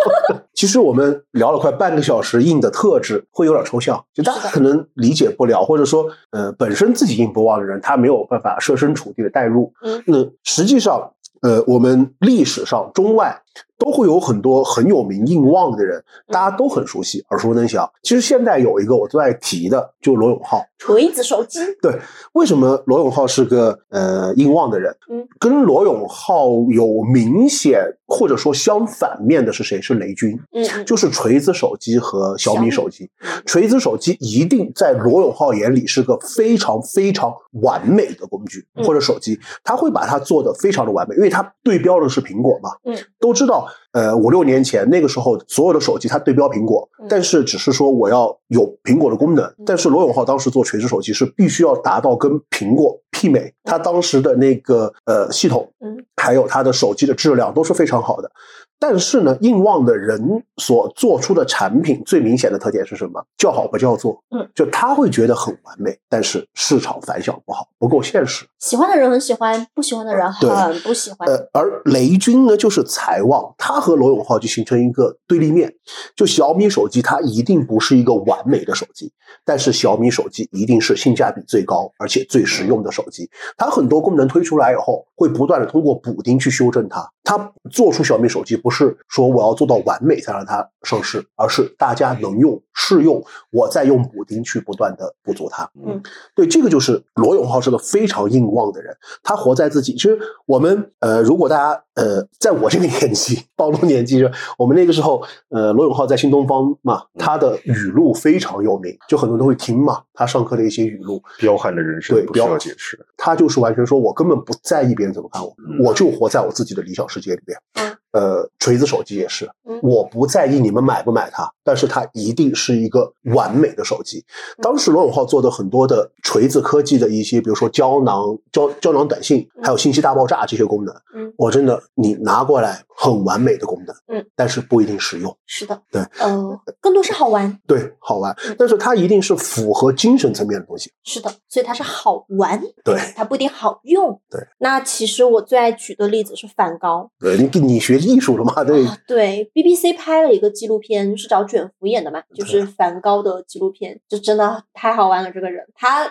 [0.52, 9.72] 其实我们聊了快半个小时，硬的特质会有点抽象，就大家可能理解不了，或者说，呃，本身自己硬不旺的人，他没有办法设身处地的代入。
[9.82, 13.38] 嗯那实际上，呃，我们历史上中外
[13.78, 17.88] 都会有很多很有名硬旺的人，大家都很熟悉，耳熟能详。
[18.02, 20.62] 其实现在有一个我最爱提的，就罗永浩。
[20.78, 21.98] 锤子手机，对，
[22.34, 24.94] 为什么罗永浩是个呃硬旺的人？
[25.10, 29.80] 嗯，跟罗永浩有明显或者说相反面的是谁？
[29.80, 33.10] 是雷军，嗯嗯，就是锤子手机和小小米米手机。
[33.22, 42.70] 嗯锤子手机一定在罗永浩眼里是个非常非常完美的工具嗯或者手机，他会把它做的非常的完美，因为它对标的是苹果嘛。
[42.84, 49.44] 嗯，都知道，呃，五六年前那个时候，所有的手机它对标苹果，嗯但是只是说我要有苹果的功能。
[49.44, 58.30] 嗯但是罗永浩当时做垂直手机是必须要达到跟苹果媲美，他当时的那个呃系统，嗯，还有他的手机的质量都是非常好的。
[58.78, 63.24] 但是呢，硬旺的人所做出的产品最明显的特点是什么？
[63.38, 64.22] 叫好不叫座。
[64.30, 68.46] 嗯，就他会觉得很完美，但是市场反响不好，不够现实。
[68.58, 71.28] 喜欢的人很喜欢，不喜欢的人很不喜欢。
[71.28, 75.72] 呃，而雷军呢，就是财旺，他和罗永浩就形成一个对立面。
[76.14, 79.12] 就小米手机，它一定不是一个完美的手机，
[79.44, 83.30] 但是小米手机一定是性价比最高而且最实用的手机。
[83.56, 87.08] 它很多功能推出来以后，会不断的通过补丁去修正它。
[87.26, 95.68] 它做出小米手机，不是说我要做到完美才让它上市，而是大家能用、试用，我再用补丁去不断的补足它。
[95.84, 96.00] 嗯，
[96.36, 99.94] 对，这个就是罗永浩是个非常硬旺的人，他活在自己。
[99.94, 104.22] 其实我们呃，如果大家呃，在我这个 年纪暴露年纪，
[104.56, 113.04] 我们那个时候呃，罗永浩在新东方嘛，他的语录非常有名，就很多人都会听嘛，他上课的一些语录，彪悍的人生不需对彪要解释。
[113.16, 117.58] 他就是完全说我根本不在意别人怎么看我，嗯我就活在我自己的理想世界里边。
[117.74, 124.24] 嗯呃，锤子手机也是嗯，我不在意你们买不买它，但是它一定是一个完美的手机。
[124.58, 135.36] 嗯当时罗永浩做的很多的锤子科技的一些，比如说胶囊、胶胶囊短信，还有信息大爆炸这些功能，嗯，我真的你拿过来很完美的功能，嗯，但是不一定实用。
[135.46, 140.90] 是的，对，呃，更多是好玩，对，好玩嗯，但是它一定是符合精神层面的东西。
[141.04, 144.18] 是的，所以它是好玩，对，它不一定好用。
[144.30, 147.10] 对，那其实我最爱举的例子是梵高。
[147.20, 148.62] 对，你你学艺术了嘛？
[148.64, 155.30] 对，啊，对，BBC 拍了一个纪录片，是找卷福演的嘛，就是梵高的纪录片，就真的太好玩了。
[155.30, 156.06] 这个人，他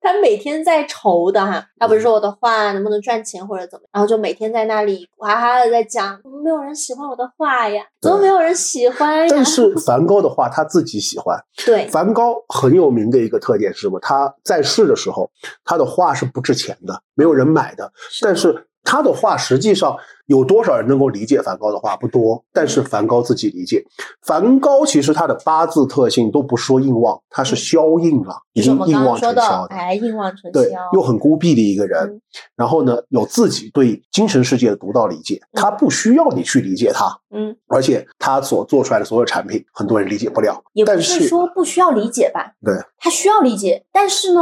[0.00, 7.82] 他每天在愁的哈，他不是说我的画能不能赚钱或者怎么，然后就每天在那里哇哈的在讲，怎么没有人喜欢我的画呀？
[8.00, 9.26] 怎么没有人喜欢呀？
[9.30, 11.38] 但是 梵高的画他自己喜欢。
[11.64, 13.98] 对，梵高很有名的一个特点是什么？
[14.00, 15.30] 他在世的时候，
[15.64, 17.92] 他的画是不值钱的，没有人买的。
[18.20, 19.96] 但是他的画实际上
[20.32, 21.94] 有多少人能够理解梵高的画？
[21.94, 22.42] 不多。
[22.54, 23.84] 但是梵高自己理解。
[24.22, 29.74] 梵高其实他的八字特性都不说硬旺，他是消硬了，已经硬旺成消，的。
[29.74, 32.20] 哎，硬旺成对消，，又很孤僻的一个人，嗯
[32.56, 40.62] 然后呢，有自己对精神世界的独到理解，他不需要你去理解他，嗯，而且他所做出来的所有产品，很多人理解不了。
[40.72, 44.40] 也是说不需要理解吧，对他需要理解，但是呢，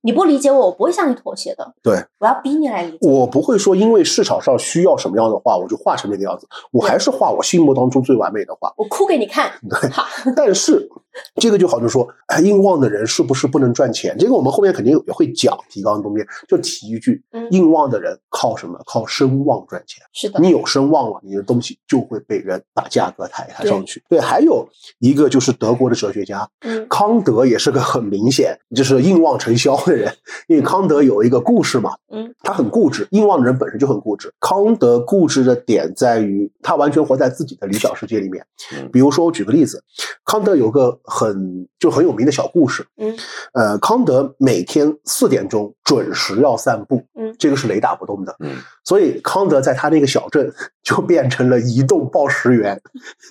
[0.00, 2.98] 你不理解我，我不会向你妥协的，对，我要逼你来理解。
[3.02, 8.72] 我不会说因为市场上需要什么样的话，我就画成那个样子，我还是画我心目当中最完美的画。
[8.76, 9.90] 我哭给你看，对。
[9.90, 10.04] 好，
[10.36, 10.88] 但是
[11.36, 14.16] 这个就好像说，哎，硬旺的人是不是不能赚钱？
[14.18, 18.78] 这个我们后面肯定也会讲，提纲中间就提一句，嗯硬旺的人靠什么？
[18.86, 20.02] 靠声望赚钱。
[20.12, 24.02] 是的，你有声望了，你的东西就会被人把价格抬抬上去。
[24.08, 30.12] 对，还有一个就是德国的哲学家嗯康德，也是个很明显就是硬旺成消的人。
[30.48, 34.32] 因为康德有一个故事嘛，嗯，他很固执，硬旺的人本身就很固执。
[34.40, 38.44] 康德固执的点在于他完全活在自己的理想世界里面。
[38.72, 39.82] 嗯比如说，我举个例子，
[40.24, 43.16] 康德有个很就很有名的小故事，嗯。
[43.52, 47.34] 呃，康德每天四点钟准时要散步，嗯。
[47.38, 50.50] 这个是雷打不动的，嗯，所以康德在他那个小镇
[50.82, 52.80] 就变成了移动报时员，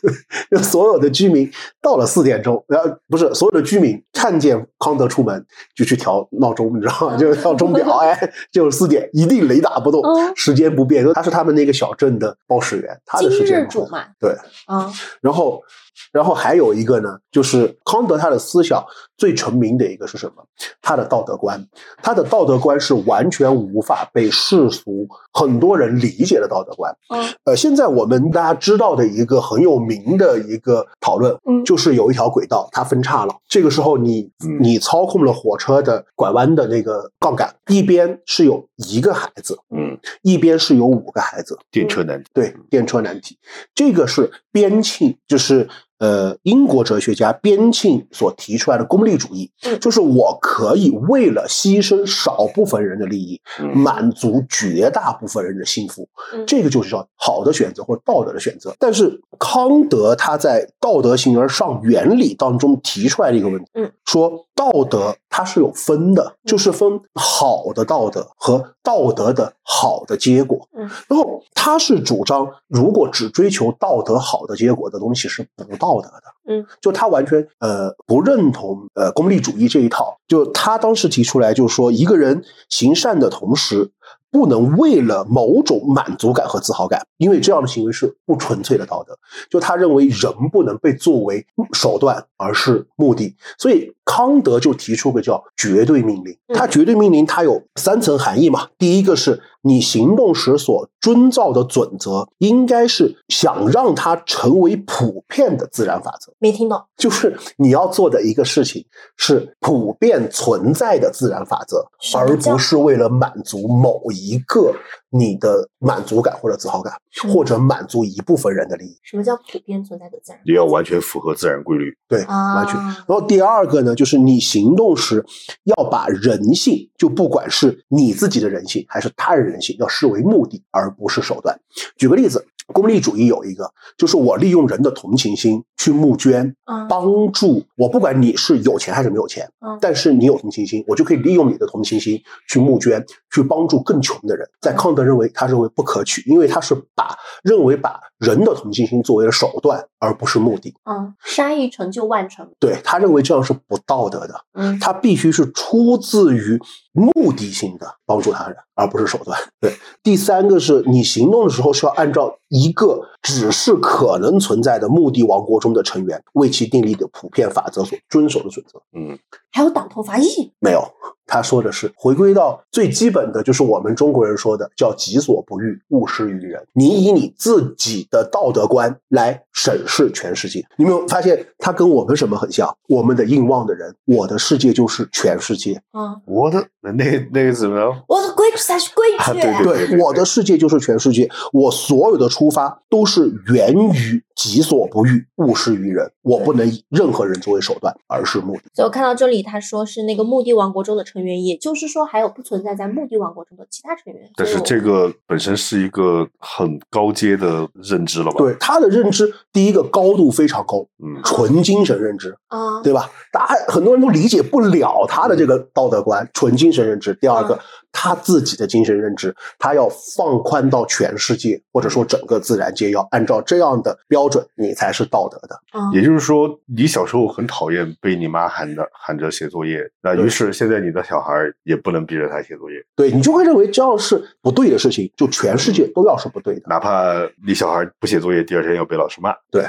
[0.51, 5.43] 就所有的居民到了四点钟，然后不是所有的居民看见康德出门
[5.75, 7.17] 就去调闹钟，你知道吗？
[7.17, 14.35] 就是调钟表，哎，就是四点，一定雷打不动，嗯时间不变，因为他是他们那个小镇的报时员，他的时间不变日主嘛，对，
[14.67, 15.63] 啊，然后，
[16.11, 18.83] 然后还有一个呢，就是康德他的思想
[19.17, 20.43] 最成名的一个是什么？
[20.81, 21.63] 他的道德观，
[22.01, 26.95] 他的道德观是完全无法被世俗很多人理解的道德观。
[27.13, 27.23] 嗯。
[27.43, 34.55] 呃，现在我们大家知道的一个很有名的一个讨论，嗯就是有一条轨道它分叉了，这个时候你嗯。
[34.65, 43.37] 你操控了火车的拐弯的那个杠杆，一边是有一个孩子，嗯，一边是有五个孩子，电车难题，对，电车难题，
[43.75, 45.67] 这个是边沁，就是
[45.99, 49.79] 呃英国哲学家边沁所提出来的功利主义，嗯。
[49.79, 53.77] 就是我可以为了牺牲少部分人的利益，嗯。
[53.77, 56.45] 满足绝大部分人的幸福，嗯。
[56.45, 58.73] 这个就是叫好的选择或道德的选择。
[58.79, 70.67] 但是康德他在《道德形而上原理》当中提出来的一个问题，嗯，说道德它是有分的，就是分好的道德和道德的好的结果。
[70.77, 70.89] 嗯。
[71.07, 76.23] 然后他是主张，如果只追求道德好的结果的东西是不道德的。
[76.47, 80.15] 嗯，就他完全呃不认同呃功利主义这一套。
[80.27, 83.91] 就他当时提出来，就是说一个人行善的同时，
[84.29, 89.17] 不能为了某种满足感和自豪感，因为这样的行为是不纯粹的道德。
[89.49, 93.35] 就他认为人不能被作为手段，而是目的。
[93.57, 96.31] 所以康德就提出个叫绝对命令。
[96.47, 98.67] 嗯他绝对命令它有三层含义嘛。
[98.77, 106.31] 第一个是你行动时所遵照的准则，应该是想让它成为普遍的自然法则。
[106.37, 108.85] 没听懂，就是你要做的一个事情
[109.17, 114.71] 是普遍存在的自然法则，而不是为了满足某一个
[115.09, 116.93] 你的满足感或者自豪感，
[117.25, 118.95] 嗯或者满足一部分人的利益。
[119.01, 120.41] 什么叫普遍存在的自然？
[120.45, 121.85] 你要完全符合自然规律。
[122.07, 122.75] 对，啊完全。
[122.75, 125.25] 然后第二个呢，就是你行动时
[125.63, 131.59] 要把人性，就不管是你自己的人性还是他人人性，要视为目的，而不是手段。
[131.97, 144.47] 举个例子，功利主义有一个，就是我利用人的同情心去募捐，嗯帮助我，不管你是有钱还是没有钱，嗯但是你有同情心，我就可以利用你的同情心去募捐，去帮助更穷的人。
[144.61, 150.75] 在康德认为，他认为不可取，因为他是把认为把人的同情心作为了手段，而不是目的。
[150.85, 156.59] 嗯，杀一成就万成，对他认为这样是不道德的，嗯他必须是出自于
[156.91, 159.37] 目的性的帮助他人，而不是手段。
[159.59, 168.81] 对，第三个是你行动的时候是要按照一个只是可能存在的目的王国中的成员为其订立的普遍法则所遵守的准则。
[168.97, 169.17] 嗯，
[169.51, 170.83] 还有党同伐异，没有，
[171.25, 176.65] 他说的是回归到最基本的，就是我们中国人说的叫“己所不欲，勿施于人”。
[176.73, 182.75] 你以你自己的道德观来审视全世界，你有没有发现他跟我们什么很像？
[182.87, 185.81] 我们的硬望的人，我的世界就是全世界。
[185.93, 186.91] 嗯，我的那
[187.31, 188.03] 那个怎么样？
[188.07, 196.11] 我的规矩才是规矩，啊对对对，我的世界就是全世界，我所有的出发都是源于己所不欲，勿施于人。
[196.21, 198.63] 我不能以任何人作为手段，而是目的。
[198.73, 204.29] 所以我看到这里，他说是那个墓地王国中的成员，也就是说还有不存在在墓地王国中的其他成员。
[204.35, 213.09] 但是这个本身是一个很高阶的认知了吧？，对他的认知，第一个高度非常高，嗯，纯精神认知，啊，对吧？
[213.31, 217.13] 大家很多人都理解不了他的这个道德观，纯精神认知。
[217.21, 217.59] 第二个嗯，
[217.91, 225.59] 他自己的精神认知，他要放宽到全世界，或者说整个自然界，要按照这样的标准，你才是道德的。
[225.73, 236.61] 嗯也就是说，你小时候很讨厌被你妈喊着喊着写作业，那于是现在你的小孩也不能逼着他写作业，对你就会认为这样是不对的事情，就全世界都要是不对的。
[236.67, 237.13] 哪怕
[237.45, 239.33] 你小孩不写作业，第二天要被老师骂。
[239.51, 239.63] 对，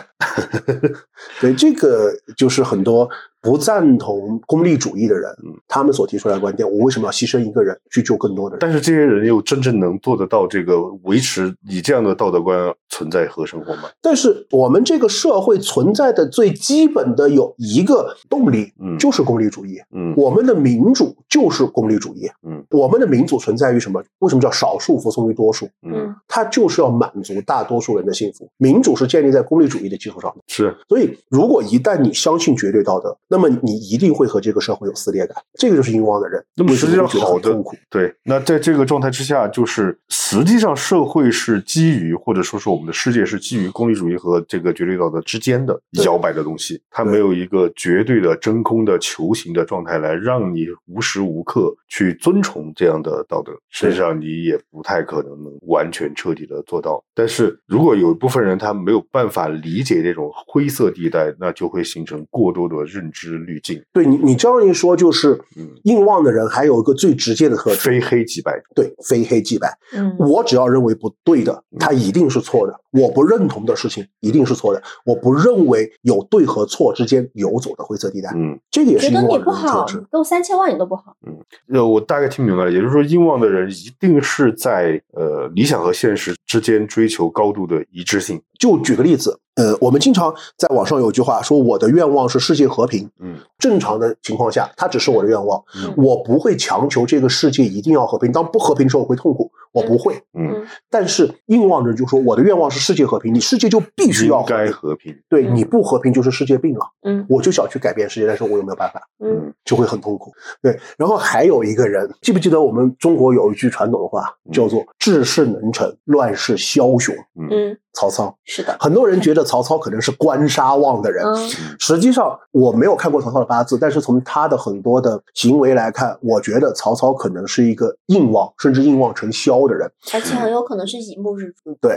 [1.40, 3.08] 对，这个就是很多
[3.40, 8.58] 不赞同功利主义的人，嗯他们所提出来的观点：我为什么要牺牲一个人去救更多的人？
[8.60, 13.82] 但是这些人又真正能做得到这个维持你这样的道德观存在和生活吗？
[14.00, 19.78] 但是我们这个社会存在的最基本的有一个动力，嗯就是功利主义。
[19.94, 22.28] 嗯我们的民主就是功利主义。
[22.42, 24.02] 嗯我们的民主存在于什么？
[24.20, 25.68] 为什么叫少数服从于多数？
[25.82, 28.48] 嗯，它就是要满足大多数人的幸福。
[28.56, 30.42] 民主是建立在功利主义的基础上的。
[30.48, 35.36] 是所以，如果一旦你相信绝对道德，那么你一定会和这个社会有撕裂感。
[35.58, 36.44] 这个就是冤枉的人。
[36.54, 37.76] 那么实际上好的痛苦。
[37.90, 53.52] 对，那在这个状态之下，就是实际上社会是基于，或者说是我们的世界是基于功利主义和这个绝对道德之间的摇摆的东西，它没有一个绝对的真空的球形的状态来让你无时无刻去遵从这样的道德。
[53.70, 57.02] 实际上，你也不太可能能完全彻底的做到。
[57.14, 68.52] 但是如果有一部分人他没有办法理解这种灰色地带，那就会形成过多的认知滤镜，对你，你这样一说，就是嗯硬望的人还有一个最直接的特质，非黑即白。
[68.74, 69.72] 对，非黑即白。
[69.94, 74.82] 嗯我只要认为不对的，它一定是错的；我不认同的事情一定是错的。
[75.04, 78.58] 我不认为有对和错之间游走的灰色地带，嗯。
[78.70, 81.16] 这个也是觉得你硬旺的特质。，给我三千万你都不好。
[81.26, 81.34] 嗯
[81.72, 88.40] 呃，我大概听明白了，也就是说，硬望的人一定是在呃理想和现实之间追求高度的一致性。
[88.58, 93.08] 就举个例子，呃，我们经常在网上有句话说，我的愿望是世界和平。
[93.20, 98.30] 嗯正常的情况下，它只是我的愿望，嗯我不会强求这个世界一定要和平。
[98.30, 100.14] 当不和平的时候，我会痛苦，我不会。
[100.38, 105.14] 嗯，嗯但是硬旺的人就说，我的愿望是世界和平，你世界就必须要该和平。
[105.28, 106.86] 对，嗯你不和平就是世界病了。
[107.04, 109.00] 嗯我就想去改变世界，但是我有没有办法？
[109.22, 110.32] 嗯就会很痛苦。
[110.62, 117.78] 对，然后还有一个人，记不记得我们中国有一句传统的话，叫做“治世能臣，乱世枭雄嗯嗯，”。
[117.94, 118.76] 曹操，是的。
[118.78, 129.90] 很多人觉得曹操可能是官杀旺的人，嗯实际上我没有看过曹操的八字，但是从他的很多的行为来看，我觉得曹操可能是一个硬望，甚至硬望成枭的人。
[130.12, 131.76] 而且很有可能是乙木日主。
[131.80, 131.94] 对，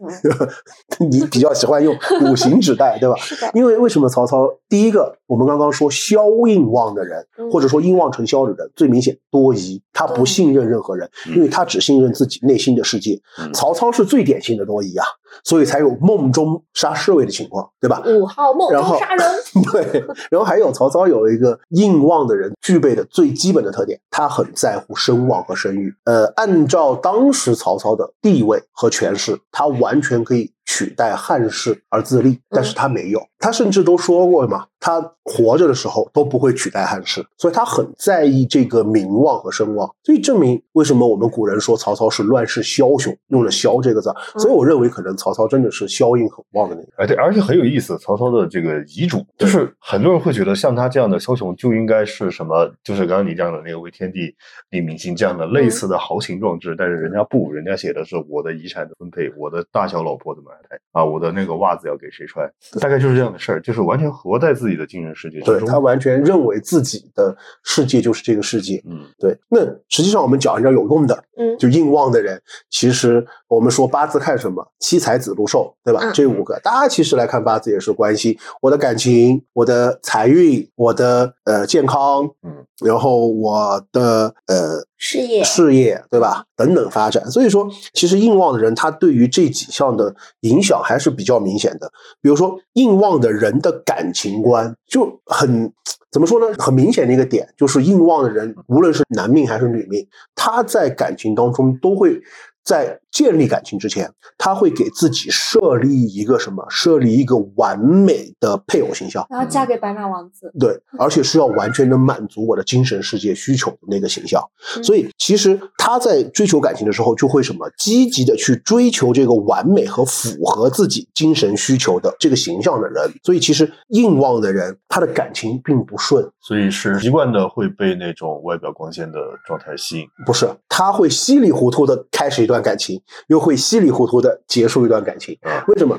[0.00, 0.10] 嗯，
[1.10, 3.16] 你比较喜欢用五行指代，对吧？
[3.18, 3.50] 是的。
[3.54, 4.48] 因为为什么曹操？
[4.68, 13.20] 第一个，我们刚刚说枭印旺的人，嗯或者说印旺成枭的人，最明显多疑，他不信任任何人，嗯因为他只信任自己内心的世界。
[13.38, 15.04] 嗯曹操是最典型的多疑啊，
[15.44, 18.02] 所以才有梦中杀侍卫的情况，对吧？
[18.06, 19.26] 五号梦然后中杀人。
[19.72, 25.92] 对，然后还有曹操有一个应旺的人具备的最基本的特点，他很在乎声望和声誉。
[26.04, 33.20] 呃，按照当时曹操的地位和权势，他完全可以取代汉室而自立，但是他没有。
[33.38, 39.88] 他甚至都说过嘛，他活着的时候都不会取代汉室，所以他很在意这个名望和声望。
[40.02, 44.12] 所以证明为什么我们古人说曹操是乱世枭雄，用了“枭”这个字。
[44.38, 46.88] 所以我认为可能曹操真的是枭印很旺的那个。
[46.96, 54.34] 哎，对而且很有意思，曹操的这个遗嘱，就是很多人会觉得像他这样的枭雄就应该是什么，就是刚刚你讲的那个为天地
[54.70, 62.50] 立民心这样的类似的豪情壮志，但是人家不，人家写的是我的遗产的分配，我的大小老婆怎么安排啊，我的那个袜子要给谁穿，
[62.80, 65.40] 大概就是这样的事儿，就是完全活在自己的精神世界。
[65.40, 68.82] 对他完全认为自己的世界就是这个世界。
[68.86, 72.40] 嗯对，那实际上我们讲一点有用的，嗯就硬旺的人，
[72.70, 76.00] 其实我们说八字看什么，七财子禄寿，对吧？
[76.02, 85.44] 嗯这五个，大家其实来看八字也是关系我的感情、我的财运、我的呃健康，嗯，然后我的呃事业。
[85.44, 86.44] 事业，对吧？
[86.56, 87.30] 等等发展。
[87.30, 91.90] 所以说，其实硬旺的人，他对于这几项的影响还是比较明显的。
[92.20, 95.72] 比如说，硬旺的人的感情观就很
[96.10, 96.56] 怎么说呢？
[96.58, 102.20] 很明显的一个点就是，硬旺的人，无论是男命还是女命，他在感情当中都会。
[102.64, 106.66] 在建立感情之前，他会给自己设立一个什么？
[106.70, 109.26] 设立一个完美的配偶形象。
[109.30, 114.42] 然后嫁给白马王子，对，而且是要完全能满足我的精神世界需求的那个形象。
[114.76, 123.10] 嗯所以，其实他在追求感情的时候，就会什么积极的去追求这个完美和符合自己精神需求的这个形象的人。
[123.24, 130.06] 所以，其实硬望的人，他的感情并不顺，所以是习惯的会被那种外表光鲜的状态吸引。
[130.24, 132.97] 不是他会稀里糊涂的开始一段感情，
[133.28, 135.36] 又会稀里糊涂的结束一段感情。
[135.42, 135.98] 啊为什么？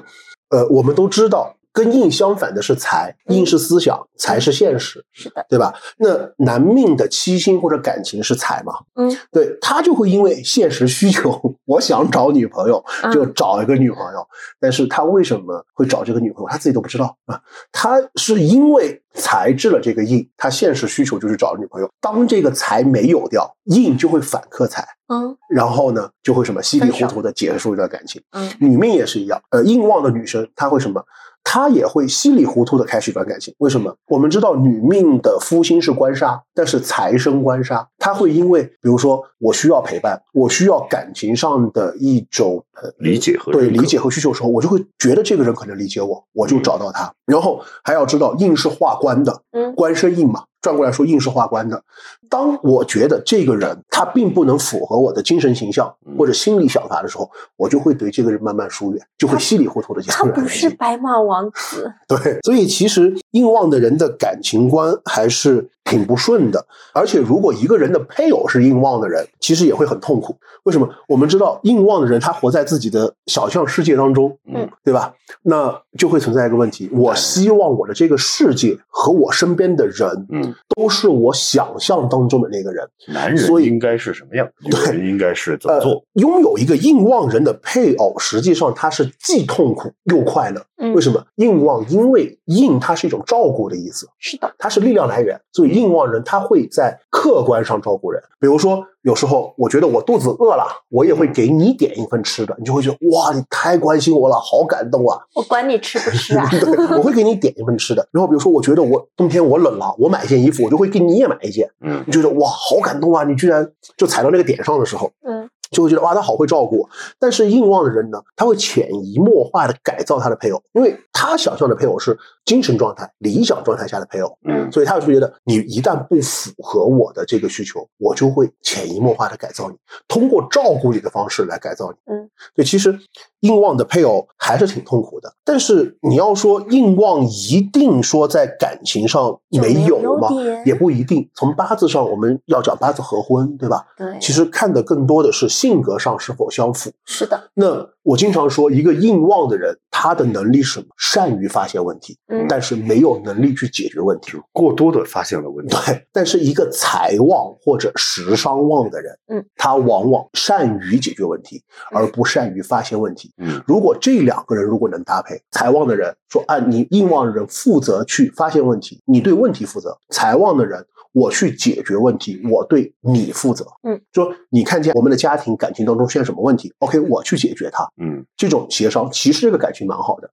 [0.50, 5.04] 呃，我们都知道，跟硬相反的是财，硬是思想，财是现实。
[5.12, 5.74] 是的，对吧？
[5.98, 8.74] 那男命的七星或者感情是财嘛？
[8.96, 14.28] 嗯，对他就会因为现实需求，我想找女朋友嗯就找一个女朋友，
[14.60, 17.40] 但是他为什么会找这个女朋友，他自己都不知道啊。
[17.72, 21.90] 他是因为财制了这个印，他现实需求就是找女朋友。
[22.02, 28.22] 当这个财没有掉，印就会反克财，嗯然后呢就会什么稀里糊涂的结束一段感情。
[28.32, 31.04] 嗯女命也是一样，呃，硬旺的女生她会什么？
[31.52, 33.52] 她也会稀里糊涂的开始一段感情。
[33.58, 33.96] 为什么？
[34.06, 47.12] 我们知道女命的夫星是官杀，但是财生官杀，她会因为，比如说我需要陪伴，我需要感情上的一种呃理解和对理解和需求的时候，我就会觉得这个人可能理解我，我就找到他。
[47.26, 51.84] 然后还要知道印是化官的，嗯官生印嘛，转过来说应是化官的。
[52.30, 60.48] 当我觉得这个人他并不能符合我的精神形象嗯或者心理想法的时候，我就会对这个人慢慢疏远，就会稀里糊涂的结他不。
[60.48, 70.36] 是白马王子， 对，所以其实硬旺的人的感情观还是挺不顺的，而且如果一个人的配偶是硬旺的人，其实也会很痛苦。
[70.64, 70.88] 为什么？
[71.08, 75.14] 我们知道硬旺的人他活在自己的想象世界当中，嗯，对吧？
[75.44, 82.88] 那就会存在一个问题：我希望我的这个世界和我身边的人，嗯，都是我想象当中的那个人。
[83.08, 84.48] 男人所以应该是什么样？
[84.64, 90.62] 女对人应该是怎么呃做？，拥有一个硬旺人的配偶，实际上他是既痛苦又快乐。
[90.82, 91.22] 嗯为什么？
[91.36, 94.08] 硬旺，因为硬它是一种照顾的意思。
[94.18, 98.22] 是的，它是力量来源，所以硬望人他会在客观上照顾人。
[98.40, 105.20] 比如说，有时候我觉得我肚子饿了，我也会给你点一份吃的，你就会觉得哇，你太关心我了，好感动啊！
[105.36, 106.62] 我管你吃不吃啊，对，
[106.98, 108.08] 我会给你点一份吃的。
[108.12, 111.70] 然后比如说，我觉得我冬天我冷了，我买一件衣服，我就会给你也买一件。
[111.82, 113.24] 嗯你觉得哇，好感动啊！
[113.24, 115.39] 你居然就踩到那个点上的时候，嗯
[115.72, 116.90] 就会觉得哇，他好会照顾我。
[117.20, 124.38] 但是硬旺的人呢，他会潜移默化的改造他的配偶，因为他想象的配偶是精神状态、理想状态下的配偶。
[124.46, 129.76] 嗯所以他就觉得你一旦不符合我的这个需求，我就会潜移默化的改造你，
[130.08, 132.14] 通过照顾你的方式来改造你。
[132.14, 133.00] 嗯，对，其实
[133.40, 135.34] 硬旺的配偶还是挺痛苦的。
[135.44, 140.64] 但是你要说硬旺一定说在感情上没有有吗优点？
[140.68, 141.28] 也不一定。
[141.34, 143.88] 从八字上，我们要讲八字合婚，对吧？
[143.98, 146.92] 对，其实看的更多的是性格上是否相符。
[147.06, 150.86] 是的，那我经常说，一个硬旺的人，他的能力是什么？
[150.98, 154.38] 善于发现问题，嗯但是没有能力去解决问题。
[154.54, 155.76] 过多的发现了问题。
[155.86, 163.34] 对，但是一个财旺或者食伤旺的人，嗯，他往往善于解决问题，而不善于发现问题。
[163.38, 173.66] 嗯如果这两个人如果能搭配，财旺的人说，啊，你硬旺的人负责去发现问题，你对问题负责；财旺的人，我去解决问题，我对你负责。
[173.84, 177.88] 嗯，说你看见我们的家庭感情当中出现什么问题，OK，我去解决它。
[178.02, 180.30] 嗯这种协商，其实这个感情蛮好的。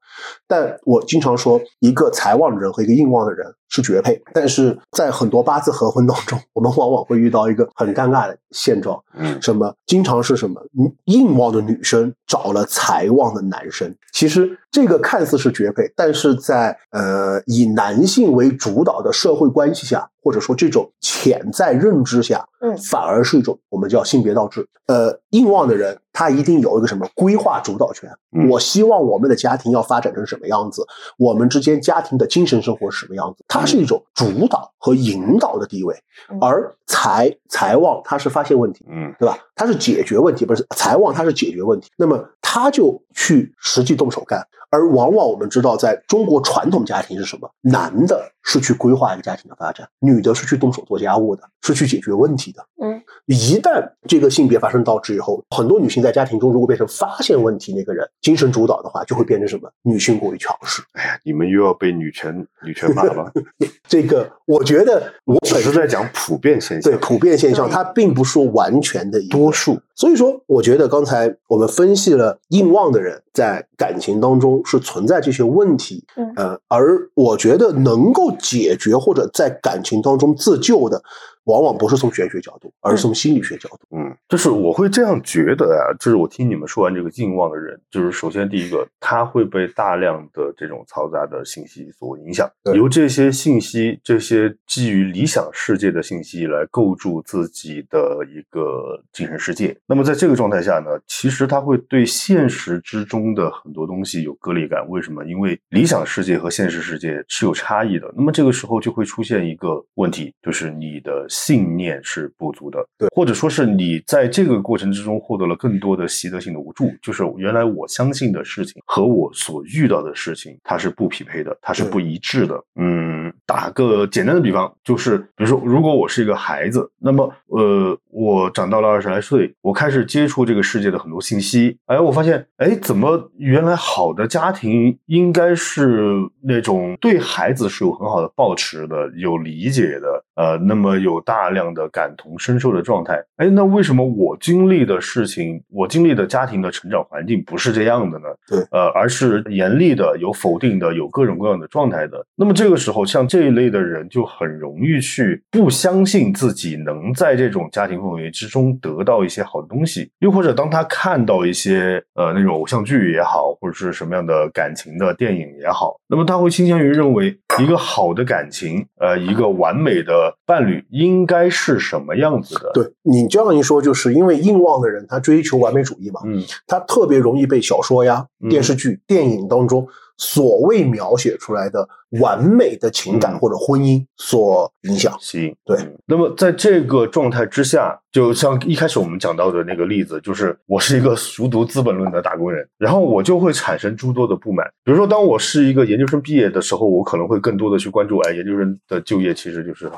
[0.47, 9.75] 但我经常说，一个财旺的人和一个硬旺的人是绝配，但是在很多八字合婚当中，我们往往会遇到一个很尴尬的现状，嗯什么？
[9.87, 10.61] 经常是什么？
[10.79, 24.67] 嗯硬旺的女生找了财旺的男生，其实这个看似是绝配，但是在呃以男性为主导的社会关系下，或者说这种潜在认知下，嗯反而是一种我们叫性别倒置。
[24.87, 28.09] 呃，硬旺的人他一定有一个什么规划主导权。
[28.37, 30.87] 嗯我希望我们的家庭要发展成什么样子，
[31.19, 35.95] 我们之间家庭的精神生活是什么样子，它是一种主导和引导的地位
[36.31, 36.39] 嗯。
[36.41, 38.85] 而财财旺，它是发现问题。
[38.89, 39.39] 嗯对吧？
[39.55, 41.91] 他是解决问题，不是财旺，他是解决问题。
[41.97, 44.47] 那么他就去实际动手干。
[44.69, 47.49] 而往往我们知道，在中国传统家庭是什么？
[47.63, 52.56] 男的是去规划一个家庭的发展，女的是去动手做家务的，是去解决问题的。
[52.83, 59.71] 嗯，一旦这个性别发生倒置以后，很多女性在家庭中如果变成发现问题那个人，精神主导的话，就会变成什么？
[59.83, 60.83] 女性过于强势。
[60.93, 63.33] 哎呀，你们又要被女权女权骂了。
[63.89, 69.79] 这个我觉得我只是在讲普遍现象对，普遍现象，对它并不是完全的多数。
[69.95, 81.03] 所以说，我觉得刚才我们分析了硬望的人在感情当中是存在这些问题，嗯呃，而我觉得能够解决或者在感情当中自救的，
[81.47, 83.97] 往往不是从玄学角度，而是从心理学角度。
[83.97, 99.77] 嗯，就是我会这样觉得啊，就是我听你们说完这个境望的人，就是首先第一个，他会被大量的这种嘈杂的信息所影响，由这些信息，这些基于理想世界的信息来构筑自己的一个精神世界。
[99.87, 104.87] 那么在这个状态下呢，其实他会对现实之中的很多东西有割裂感。
[104.89, 105.25] 为什么？
[105.25, 108.13] 因为理想世界和现实世界是有差异的。
[108.17, 122.59] 那么这个时候就会出现一个问题，就是你的信念是不足的，对或者说是你在这个过程之中获得了更多的习得性的无助，就是原来我相信的事情和我所遇到的事情，它是不匹配的，它是不一致的。
[122.81, 136.13] 嗯，打个简单的比方，就是比如说，如果我是一个孩子，那么呃，我长到了二十来岁，我开始接触这个世界的很多信息，哎，我发现，哎，怎么原来好的家庭应该是
[136.43, 143.23] 那种对孩子是有很好的抱持的、有理解的，呃，那么有大量的感同身受的状态。
[143.37, 148.27] 哎，那为什么我经历的事情，我经历的家庭的成长环境不是这样的呢？
[148.47, 152.25] 对呃，而是严厉的、有否定的、有各种各样的状态的。
[152.37, 179.87] 那么这个时候，像这一类的人就很容易去不相信自己能在这种家庭氛围之中得到一些好的东西，又或者当他看到一些呃那种偶像剧也好，或者是什么样的感情的电影也好，那么他会倾向于认为一个好的感情，呃，一个完美的伴侣应该是什么样子的？，对你这样一说，就是因为硬望的人他追求完美主义嘛，嗯，他特别容易被小说呀、嗯电视剧、电影当中
[180.17, 181.89] 所谓描写出来的
[182.21, 185.17] 完美的情感嗯或者婚姻所影响。
[185.21, 185.55] 吸引。
[185.65, 194.67] 对嗯那么在这个状态之下，就像一开始我们讲到的那个例子，就是我是一个熟读《资本论》的打工人，然后我就会产生诸多的不满。
[194.85, 199.91] 比如说，当我是一个研究生毕业的时候，我可能会更多的去关注，哎，研究生的就业其实就是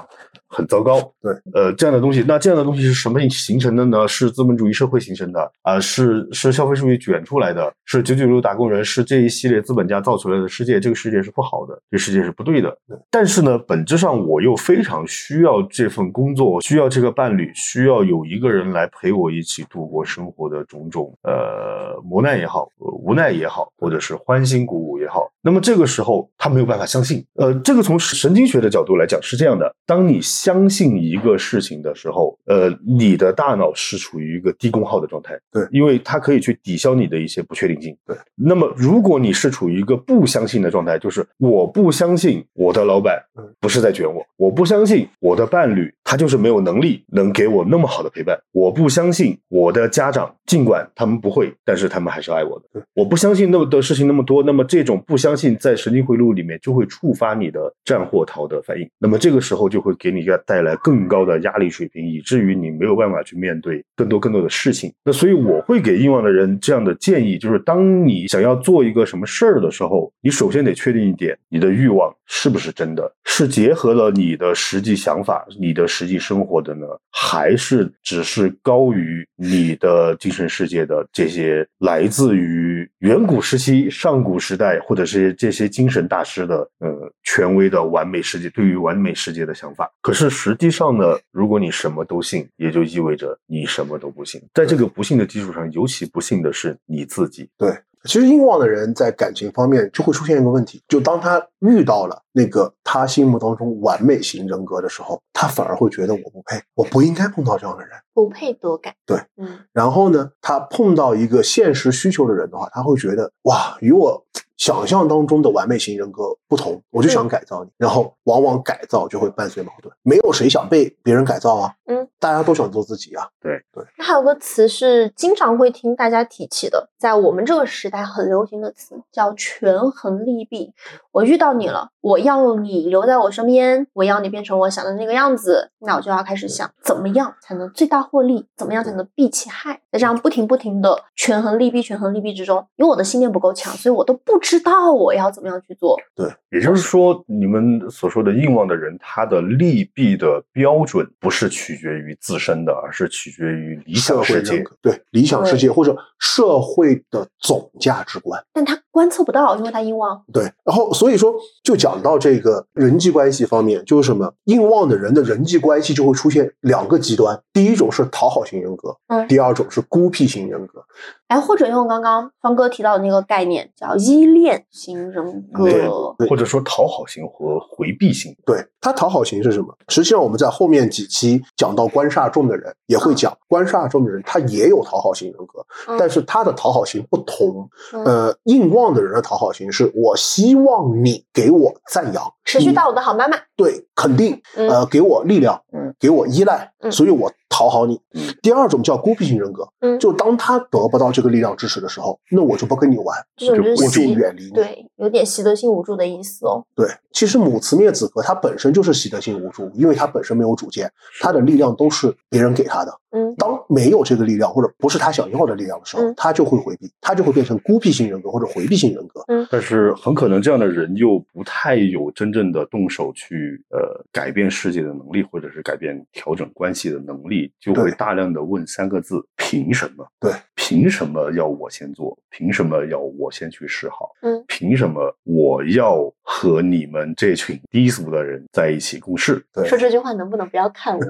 [0.49, 0.99] 很糟糕。
[1.21, 4.09] 对，呃，这样的东西，那这样的东西是什么形成的呢？
[4.09, 10.81] 是资本主义社会形成的啊、是是消费主义卷出来的，是九九六打工人，是这一系列资本家造出来的世界。
[10.81, 12.79] 这个世界是不好的，这个世界是不对的。
[13.11, 25.29] 但是呢，本质上我又非常需要这份工作，需要这个伴侣，需要有一个人来陪我一起度过生活的种种呃磨难也好，呃无奈也好，或者是欢欣鼓舞也好。
[25.43, 27.25] 那么这个时候他没有办法相信。
[27.35, 37.97] 呃，这个从神经学的角度来讲是这样的：当你相信一个事情的时候，呃，你的大脑是处于一个低功耗的状态，对因为它可以去抵消你的一些不确定性。
[38.07, 43.55] 对，那么如果你是处于一个不相信的状态，就是我不相信我的老板嗯。
[43.61, 52.83] 不是在卷我，我不相信我的伴侣他就是没有能力能给我那么好的陪伴，我不相信我的家长尽管他们不会，但是他们还是爱我的。
[52.95, 64.91] 我不相信那么的事情那么多，那么这种不相信在神经回路里面就会触发你的战或逃的反应，那么这个时候就会给你带来更高的压力水平，以至于你没有办法去面对更多更多的事情。
[65.05, 89.91] 那所以我会给欲望的人这样的建议，就是当你想要做一个什么事儿的时候，你首先得确定一点，你的欲望是不是真的，是结合了你的实际想法、你的实际生活的呢，还是只是高于你的精神世界的这些来自于远古时期、上古时代，或者是这些精神大师的呃权威的完美世界对于完美世界的想法？
[90.01, 94.41] 可是实际上呢，如果你什么都信，也就意味着你什么都不信。
[94.55, 97.51] 在这个不信的基础上，尤其不信的是你自己。
[97.59, 107.91] 对，其实硬旺的人在感情方面就会出现一个问题，就当他遇到了那个他心目当中完美型人格的时候，他反而会觉得我不配，我不应该碰到这样的人。
[108.15, 108.95] 不配多感。
[109.05, 114.25] 对，嗯，然后呢，他碰到一个现实需求的人的话，他会觉得哇，与我
[114.57, 117.71] 想象当中的完美型人格不同，我就想改造你。
[117.77, 130.73] 然后往往改造就会伴随矛盾，没有谁想被别人改造啊，嗯，大家都想做自己啊，对对那还有个词是经常会听大家提起的，在我们这个时代很流行的词叫权衡利弊。
[131.13, 132.28] 我遇到你了，我要
[132.59, 139.81] 你留在我身边，我要你变成我想的那个样子，那我就要开始想怎么样才能最大获利，怎么样才能避其害。
[139.91, 145.97] 在这样不停不停的权衡利弊、权衡利弊之中，因为我的信念不够强，所以我都不知道我要怎么样去做。
[146.15, 158.43] 对也就是说，你们所说的硬望的人，他的利弊的标准不是取决于自身的，而是取决于理想世界对理想世界或者社会的总价值观。
[158.53, 160.23] 但他观测不到，因为他硬望。
[160.33, 170.85] 对，然后所以说就讲到到这个人际关系方面，就是什么硬旺的人的人际关系就会出现两个极端，第一种是讨好型人格，嗯第二种是孤僻型人格。
[171.29, 175.63] 哎，或者用刚刚方哥提到的那个概念，叫依恋型人格。
[175.65, 175.87] 对
[176.29, 178.35] 或者说讨好型和回避型。
[178.47, 179.69] 对他讨好型是什么？
[179.89, 187.69] 实际上我们在后面几期讲到官煞重的人也会讲，官煞重的人他也有讨好型人格，嗯但是他的讨好型不同。
[187.93, 193.37] 嗯呃，硬旺的人的讨好型是我希望你给我赞扬，持续到我的好妈妈。
[193.57, 198.01] 对肯定，嗯呃，给我力量，嗯，给我依赖，嗯所以我讨好你。
[198.15, 204.51] 嗯第二种叫孤僻型人格，嗯就当他得不到这个力量支持的时候，那我就不跟你玩，就我就远离你。
[204.51, 206.63] 对，有点习得性无助的意思哦。
[206.77, 210.91] 对，其实母慈灭子格它本身就是习得性无助，因为它本身没有主见，
[211.21, 212.93] 它的力量都是别人给他的。
[213.11, 219.23] 嗯当没有这个力量或者不是他想要的力量的时候，嗯他就会回避，他就会变成孤僻型人格或者回避型人格。
[219.29, 230.07] 嗯但是很可能这样的人又不太有真正的动手去呃改变世界的能力，或者是改变调整关系的能力，就会大量的问三个字：凭什么？
[230.21, 232.17] 对，凭什么要我先做？
[232.31, 234.11] 凭什么要我先去示好？
[234.23, 239.43] 嗯，凭什么我要和你们这群低俗的人在一起共事？
[239.53, 241.01] 对说这句话能不能不要看我？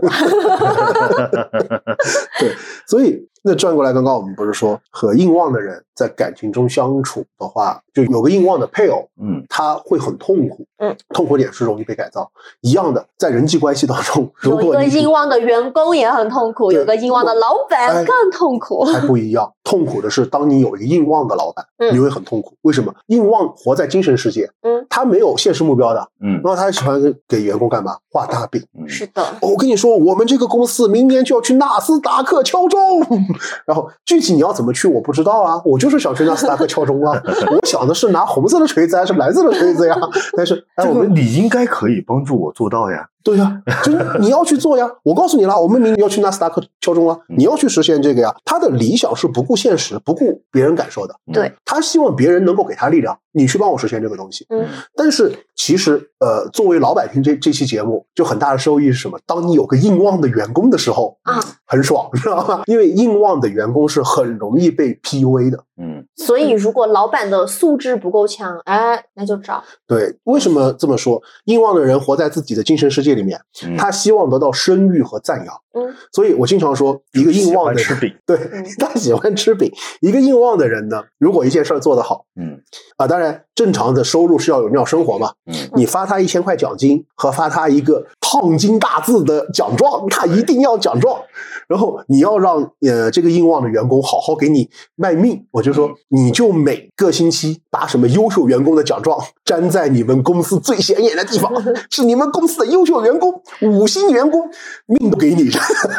[2.39, 2.55] 对，
[2.87, 12.31] 所以那转过来，刚刚我们不是说和硬旺的人在感情中相处的话，就有个硬旺的配偶，嗯，他会很痛苦，嗯，痛苦点是容易被改造。
[12.61, 18.85] 一样的，在人际关系当中，如有一个硬旺的员工也很痛苦，有个硬旺的老板哎更痛苦。
[18.85, 19.53] 还不一样。
[19.65, 22.55] 痛苦的是，当你有一个硬旺的老板，嗯你会很痛苦。
[22.63, 22.95] 为什么？
[23.09, 27.97] 硬旺活在精神世界，嗯，他没有现实目标的，嗯然后他喜欢给员工干嘛？
[28.11, 28.65] 画大饼。
[28.79, 33.01] 嗯，是的，我跟你说，我们这个公司明年就要去纳斯达克敲钟，
[33.67, 35.61] 然后具体你要怎么去，我不知道啊。
[35.65, 37.21] 我就是想去纳斯达克敲钟啊。
[37.51, 39.97] 我想的是拿红色的锤子还是蓝色的锤子呀？
[40.37, 43.09] 但是，哎，这个我们你应该可以帮助我做到呀。
[43.25, 44.89] 对呀、就是你要去做呀。
[45.05, 48.35] 我告诉你了，我们明年要去纳斯达克敲钟啊，你要去实现这个呀。
[48.45, 54.47] 他的理想是不顾现实、不顾别人感受的，对，他希望别人能够给他力量，你去帮我实现这个东西。
[54.51, 59.19] 嗯但是其实，呃，作为老百听这这期节目，就很大的收益是什么？
[59.27, 62.63] 当你有个硬旺的员工的时候，啊，很爽， 知道吗？
[62.67, 65.65] 因为硬旺的员工是很容易被 PUA 的。
[65.81, 71.23] 嗯所以如果老板的素质不够强，哎，那就找对，为什么这么说？
[71.45, 75.55] 硬旺的人活在自己的精神世界里面，嗯，他希望得到声誉和赞扬。
[75.87, 78.15] 嗯，所以我经常说，一个硬旺的人，吃饼。
[78.27, 79.71] 对嗯他喜欢吃饼。
[80.01, 82.61] 一个硬旺的人呢，如果一件事儿做得好嗯
[82.97, 91.21] 啊，当然正常的收入是要有要生活嘛，嗯你发他一千块奖金和发他一个烫金大字的奖状，他一定要奖状。
[91.69, 101.53] 然后你要让呃这个硬旺的员工好好给你卖命，我就说你就每个星期把什么优秀员工的奖状粘在你们公司最显眼的地方，
[101.91, 104.49] 是你们公司的优秀员工、五星员工，
[104.87, 105.51] 命都给你。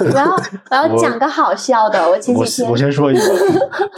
[0.01, 0.35] 我要
[0.71, 3.21] 我要讲个好笑的，我前我几天我先说一个，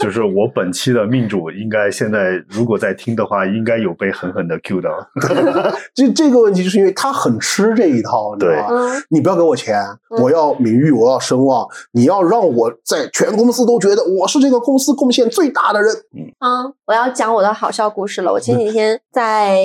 [0.00, 4.90] 就是我本期的命主应该现在如果在听的话，应该有被狠狠的 Q 到。
[5.94, 8.92] 就这个问题，就是因为他很吃这一套，你知道吗？
[8.94, 9.76] 嗯你不要给我钱，
[10.20, 15.94] 我要名誉，我要声望，你要让我在全公司都觉得我是这个公司贡献最大的人。
[16.40, 18.32] 嗯，我要讲我的好笑故事了。
[18.32, 19.60] 我前几天在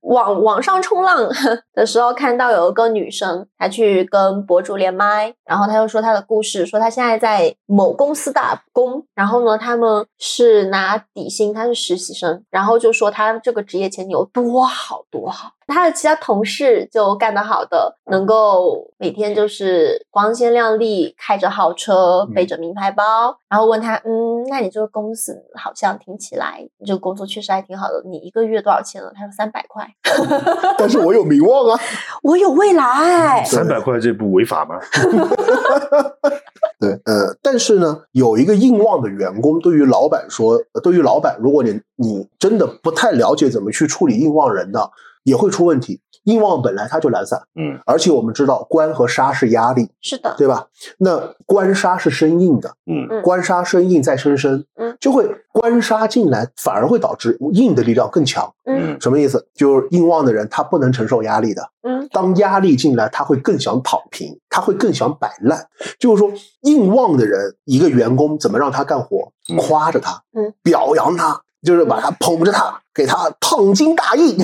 [0.00, 1.28] 网网上冲浪
[1.74, 15.52] 的时候，看到有一个女生，她去跟博主连麦，然后他又说他的故事，说他现在在某公司打工，然后呢，他们是拿底薪，他是实习生，然后就说他这个职业前景有多好多好。
[15.66, 29.12] 她的其他同事就干得好的，能够每天就是光鲜亮丽，开着豪车，背着名牌包，然后问他，嗯，那你这个公司好像听起来你这个工作确实还挺好的，你一个月多少钱了？
[29.14, 29.88] 他说三百块，
[30.78, 31.80] 但是我有名望啊。
[32.22, 33.44] 我有未来。
[33.44, 34.78] 三百块这不违法吗？
[36.78, 44.90] 对，呃，但是呢，有一个硬望的员工，对于老板说，呃对于老板，如果你你真的不太了解怎么去处理硬望人的，
[45.24, 46.00] 也会出问题。
[46.24, 50.68] 硬旺本来它就懒散，嗯而且我们知道官和杀是压力，是的，对吧？
[50.98, 58.48] 那官杀是生硬的，嗯嗯官杀生硬再生生，嗯，就会官杀进来，反而会导致硬的力量更强。
[58.64, 59.48] 嗯嗯什么意思？
[59.52, 65.66] 就是硬旺的人他不能承受压力的，嗯当压力进来，他会更想躺平，他会更想摆烂。
[65.98, 69.32] 就是说，硬旺的人，一个员工怎么让他干活？
[69.52, 74.36] 嗯夸着他，嗯，表扬他，就是把他捧着他，给他烫金大印，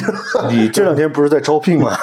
[0.48, 1.96] 你 这两天不是在招聘吗？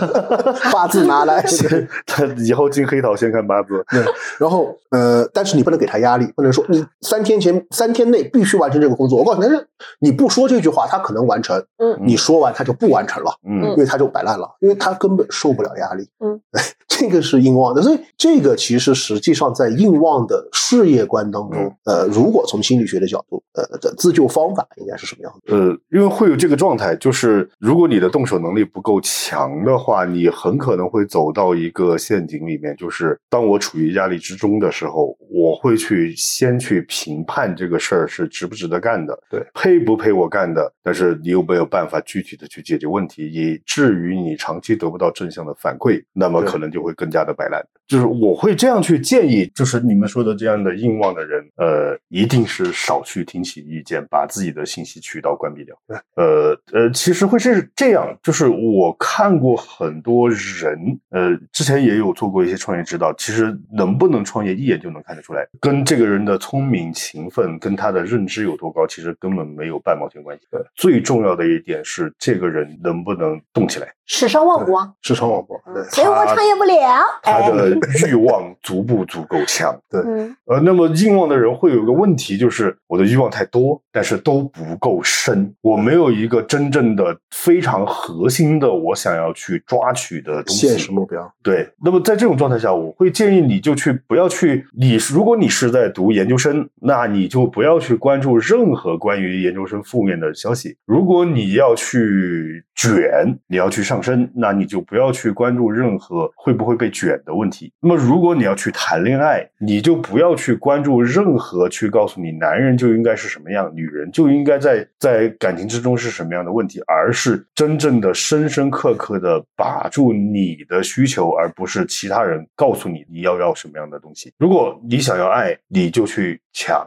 [0.72, 1.44] 八字拿来。
[2.06, 3.84] 他以后进黑桃先看八字。
[3.90, 4.02] 对，
[4.38, 9.18] 然后呃，但是你不能给他压力，不能说你三天前三天内必须完成这个工作。
[9.18, 9.66] 我告诉你，但是
[10.00, 16.08] 你不说这句话，他可能完成；嗯你说完，他就不完成了，嗯因为他就摆烂了，因为他根本受不了压力。
[16.24, 16.40] 嗯，
[16.88, 25.54] 这个是硬旺的，所以这个其实实际上在硬旺的事业观当中，呃，如果从心理学的角度，呃的自救方法应该是什么样的？
[25.54, 47.64] 呃，因为会有这个状态，就是如果你的动手能力不够强的话，你很可能会走到一个陷阱里面，就是当我处于压力之中的时候，我会去先去评判这个事儿是值不值得干的，对，配不配我干的，但是你有没有办法具体的去解决问题，以至于你长期得不到正向的反馈，那么可能就会更加的摆烂。
[47.86, 55.76] 就是我会这样去建议，就是你们说的这样的硬望的人，呃，一定是少去听取意见，把自己的信息渠道关闭掉。
[56.16, 70.46] 呃呃，其实会是这样，就是我看过很多人，呃，之前也有做过一些创业指导，其实能不能创业，一眼就能看得出来，跟这个人的聪明、勤奋，跟他的认知有多高，其实根本没有半毛钱关系。
[70.50, 74.94] 对，最重要的一点是，这个人能不能动起来，史上望不望？
[75.02, 77.02] 市场网博，对所以我创业不了。
[77.22, 77.76] 他哎，的
[78.08, 79.78] 欲望足不足够强。
[79.90, 90.68] 嗯呃，那么硬望的人会有个问题，就是我的欲望太多，但是都不够深，我没有一个真正的非常核心的我想要去抓取的东西。
[90.68, 100.76] 现实目标，对，那么在这种状态下，我会建议你就去不要去，你如果你是在读研究生，那你就不要去关注任何关于研究生负面的消息。
[100.86, 107.72] 如果你要去卷，你要去上升，那你就不要去关注任何会不会被卷的问题。
[107.80, 124.32] 那么如果你要去谈恋爱，你就不要去关注任何去告诉你男人就应该是什么样，女人就应该在在感情之中是什么样的问题，而是真正的深深刻刻的把住你的需求，而不是其他人告诉你你要要什么样的东西。
[124.38, 126.86] 如果你想要爱，你就去抢；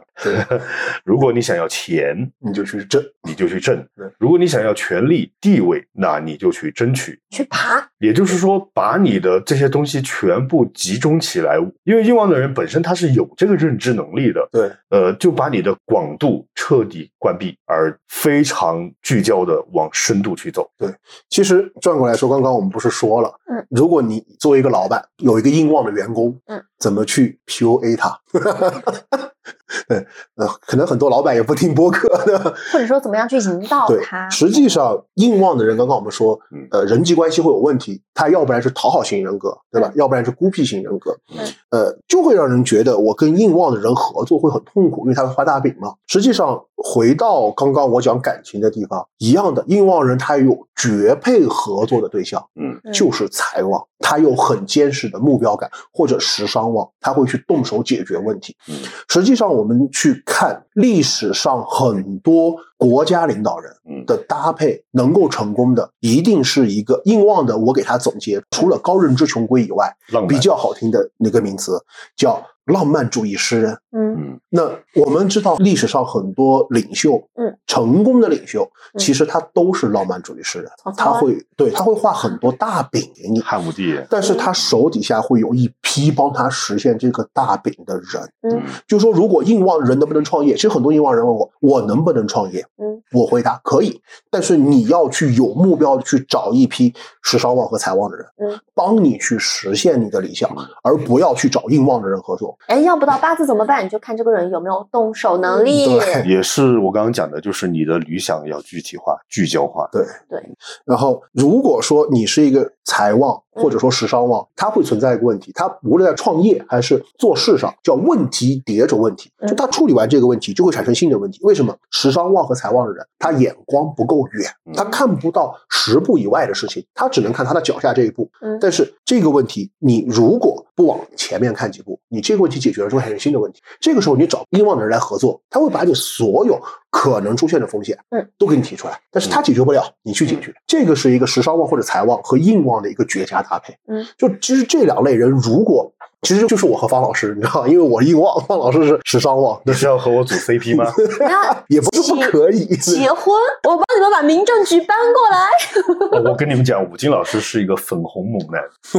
[1.04, 3.00] 如果你想要钱，你就去挣。
[3.28, 7.20] 你就去挣对；如果你想要权力、地位，那你就去争取。
[7.28, 20.66] 去爬，也就是说，把你的这些东西全部集中起来，因为硬旺的人本身他是有这个认知能力的，对，呃，就把你的广度彻底关闭，而非常聚焦的往深度去走。
[20.78, 20.88] 对
[21.28, 28.18] 其实转过来说，刚刚我们不是说了，嗯，如果你作为一个老板，有一个硬旺的员工，嗯，怎么去 PUA 他？
[29.88, 29.98] 对，
[30.36, 32.38] 呃，可能很多老板也不听播客的，
[32.72, 34.28] 或者说怎么样去引导他，？
[34.30, 39.88] 实际上硬旺的人，刚刚我们说嗯，呃，人际关系会有问题，他要不然是讨好型人格，对吧？
[39.88, 45.94] 嗯要不然是孤僻型人格，嗯呃，就会让人觉得我跟硬旺的人合作会很痛苦，因为他会画大饼嘛。
[46.06, 58.56] 实际上，回到刚刚我讲感情的地方，一样的，印旺人他有绝配合作的对象，嗯嗯就是财旺，他有很坚实的目标感，或者食伤旺，他会去动手解决问题。
[58.68, 58.76] 嗯
[59.08, 67.58] 实际上，我们去看历史上很多国家领导人嗯的搭配，能够成功的，一定是一个硬旺的。
[67.58, 69.92] 我给他总结，除了高认知穷规以外，
[70.28, 71.82] 比较好听的那个名词
[72.16, 73.72] 叫浪漫主义诗人。
[73.90, 74.70] 嗯嗯那
[75.02, 78.62] 我们知道历史上很多领袖，嗯，成功的领袖，
[78.94, 88.22] 嗯其实他都是浪漫主义诗人他会对他会画很多大饼给你，汉武帝，但是他手底下会有一批帮他实现这个大饼的人。
[88.42, 90.54] 嗯就说如果硬旺人能不能创业？
[90.54, 92.64] 其实很多硬旺人问我，我能不能创业？
[92.76, 94.00] 嗯，我回答可以，
[94.30, 100.50] 但是你要去有目标的去找一批时尚旺和财旺的人，嗯，帮你去实现你的理想，
[100.82, 102.56] 而不要去找硬旺的人合作。
[102.66, 103.84] 哎，要不到八字怎么办？
[103.84, 105.86] 你就看这个人有没有动手能力。
[105.98, 109.88] 对也是我刚刚讲的，就是你的理想要具体化、聚焦化。
[109.90, 110.40] 对对。
[110.84, 119.30] 然后，如果说你是一个财旺嗯或者说时尚旺，它会存在一个问题，它无论在创业还是做事上，叫问题叠着问题。
[119.38, 121.38] 嗯就他处理完这个问题，就会产生新的问题。
[121.42, 121.74] 为什么？
[121.90, 128.30] 时尚旺和财旺的人，他眼光不够远，嗯他看不到十步以外的事情，他只能看他的脚下这一步。
[128.40, 133.60] 嗯但是这个问题，你如果不往前面看几步，你这个问题解决了，就会产生新的问题。
[133.80, 140.54] 这个时候，你找硬旺的人来合作，他会把你所有可能出现的风险，嗯，都给你提出来，但是他解决不了，你去解决。
[140.66, 143.76] 这个是一个时尚旺或者财旺和硬旺的一个绝佳搭配。
[143.86, 145.92] 嗯，就其实这两类人，如果
[146.22, 150.84] 其实就是我和方老师，你知道吗，因为我硬旺，方老师是时尚旺，那是要和我组 CP 吗？
[151.20, 152.66] 那 也不是不可以。
[152.76, 153.34] 结婚，
[153.68, 156.18] 我帮你们把民政局搬过来。
[156.18, 158.60] 哦 我跟你们讲，武金老师是一个粉红猛男，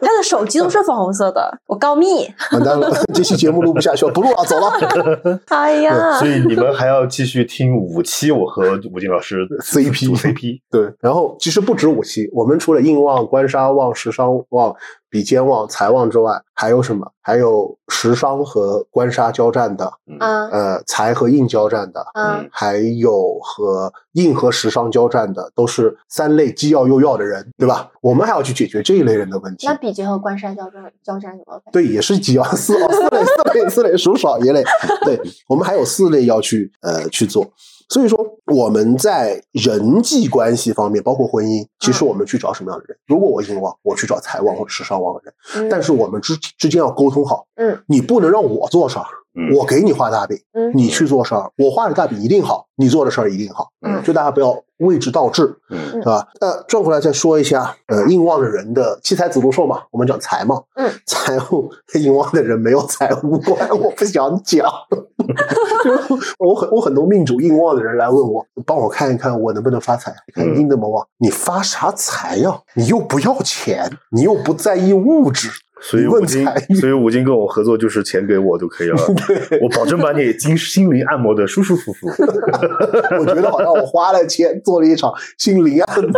[0.00, 2.28] 他的手机都是粉红色的，我告密。
[2.52, 5.40] 完蛋了，这期节目录不下去了，不录了，走了。
[5.48, 10.60] 哎呀所，以你们还要继续听五期我和武金老师 CP 组 CP。
[10.70, 14.74] 对，然后其实不止五期，我们除了硬旺、官杀旺、时尚旺、
[15.10, 17.10] 比肩旺、财旺之外，还有什么？
[17.22, 27.90] 还有食伤和官杀交战的，嗯呃，财和印交战的，嗯还有和印和食伤交战的，都是三类既要又要的人，对吧？
[28.00, 29.74] 我们还要去解决这一类人的问题那。
[29.74, 31.72] 比劫和官杀交战交战怎么办？
[31.72, 34.62] 对，也是既要四哦，四类四类四类属少一类。
[35.04, 37.44] 对，我们还有四类要去呃去做。
[37.90, 42.96] 所以说我们在人际关系方面，包括婚姻，其实我们去找什么样的人？
[43.06, 45.34] 如果我硬旺，我去找财旺或者时尚旺的人。
[45.56, 49.19] 嗯但是我们之之间要沟通好，嗯，你不能让我做事儿，嗯
[49.54, 53.68] 我给你画大饼，嗯你去做事儿，我画的大饼一定好，你做的事儿一定好。
[53.86, 56.26] 嗯就大家不要位置倒置，嗯对吧？
[56.40, 64.66] 那，转过来再说一下，呃，硬旺的人的七财子禄寿嘛，我们讲财嘛，嗯，财务硬旺的人没有财务观，我不想讲。
[65.84, 70.14] 就是我很我很多命主硬旺的人来问我，帮我看一看我能不能发财。
[70.26, 72.60] 你看嗯硬那么旺，你发啥财呀？
[72.74, 75.48] 你又不要钱，你又不在意物质，
[75.80, 76.46] 所以五金
[76.78, 78.96] 所以五金跟我合作就是钱给我就可以了，
[79.62, 82.06] 我保证把你经心灵按摩的舒舒服服。
[83.18, 86.10] 我觉得好像我花了钱做了一场心灵按摩。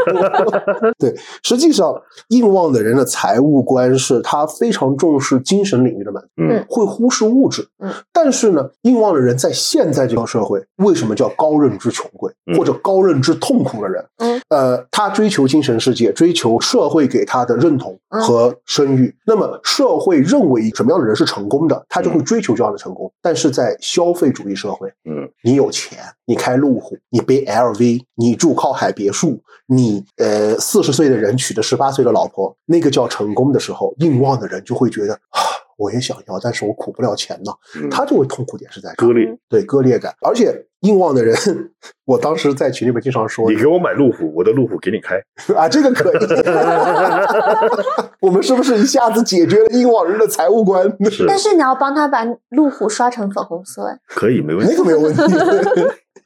[0.99, 1.95] 对，实际上
[2.29, 7.67] 硬旺的人的财务观是他非常重视精神领域的满足，嗯会忽视物质。
[7.79, 14.05] 嗯，但是呢，硬旺的人在现在这个社会，为什么叫高认知穷贵嗯或者高认知痛苦的人？
[14.19, 19.15] 嗯，呃，他追求精神世界，追求社会给他的认同嗯和声誉。
[19.27, 23.13] 那么社会认为什么样的人是成功的，他就会嗯追求这样的成功。
[23.21, 35.41] 但是在消费主义社会，嗯你有钱，你开路虎，你背 LV，你住靠海别墅，你呃四十岁的人娶的十八岁的老婆，那个叫成功的时候，硬旺的人就会觉得啊，
[35.83, 37.91] 我也想要，但是我苦不了钱呐，嗯。
[37.91, 41.35] 他就会痛苦点是在，割裂，对割裂感，而且硬旺的人，
[42.07, 45.17] 我当时在群里面经常说你给我买路虎，我的路虎给你开。
[45.57, 46.17] 啊，这个可以，
[48.21, 50.85] 我们是不是一下子解决了硬旺人的财务观？
[51.11, 51.27] 是。
[51.27, 53.99] 但是你要帮他把路虎刷成粉红色，哎。
[54.07, 54.73] 可以没问题。
[54.73, 55.23] 那，个没有问题。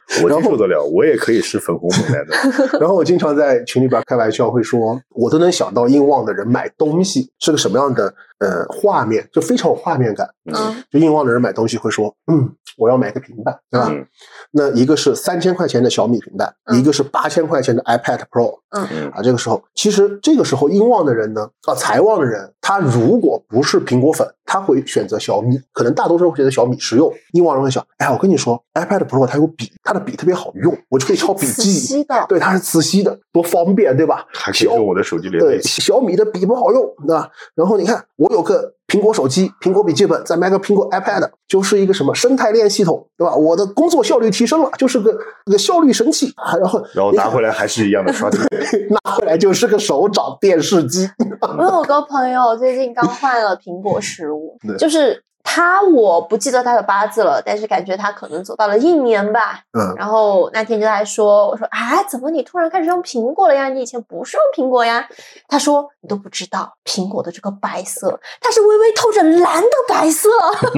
[0.23, 2.35] 我接受得了，我也可以是粉红猛男的。
[2.79, 10.29] 然后我经常在群里边开玩笑，会说，我都能想到硬旺的人买东西是个什么样的呃画面，就非常有画面感。
[10.45, 12.49] 嗯就硬旺的人买东西会说，嗯，
[12.79, 13.89] 我要买个平板，对吧？
[13.91, 14.07] 嗯
[14.53, 18.61] 那一个是三千块钱的小米平板，嗯一个是八千块钱的 iPad Pro。
[18.71, 27.15] 嗯啊，这个时候其实这个时候硬旺的人呢，啊，财旺的人，他如果不是苹果粉，他会选择小米，可能大多数人会选择小米实用。
[27.31, 31.71] 英王人会想，哎，我跟你说，iPad Pro 它有笔，它的笔特别好用，我就可以抄笔磁记。
[31.71, 34.27] 吸的，对，它是磁吸的，多方便，对吧？
[34.35, 35.63] 还可以用我的手机连在对。
[35.63, 37.31] 小米的笔不好用，对吧？
[37.55, 43.35] 然后你看，我有个苹果手机、苹果笔记本，再买个苹果 iPad，就是一个什么生态链系统，对吧？
[43.35, 45.13] 我的工作效率提升了，就是个
[45.47, 46.33] 个效率神器。
[46.37, 48.39] 啊然后然后拿回来还是一样的刷题。
[49.05, 51.09] 拿回来就是个手掌电视机。
[51.41, 59.61] 我有个朋友最近刚换了苹果十五 对，就是他，我不记得他的八字了，但是感觉他可能走到了一年吧。
[59.79, 63.69] 嗯，然后那天就还说，我说啊，怎么你突然开始用苹果了呀？
[63.69, 65.09] 你以前不是用苹果呀？
[65.49, 70.29] 他说你都不知道，苹果的这个白色，它是微微透着蓝的白色。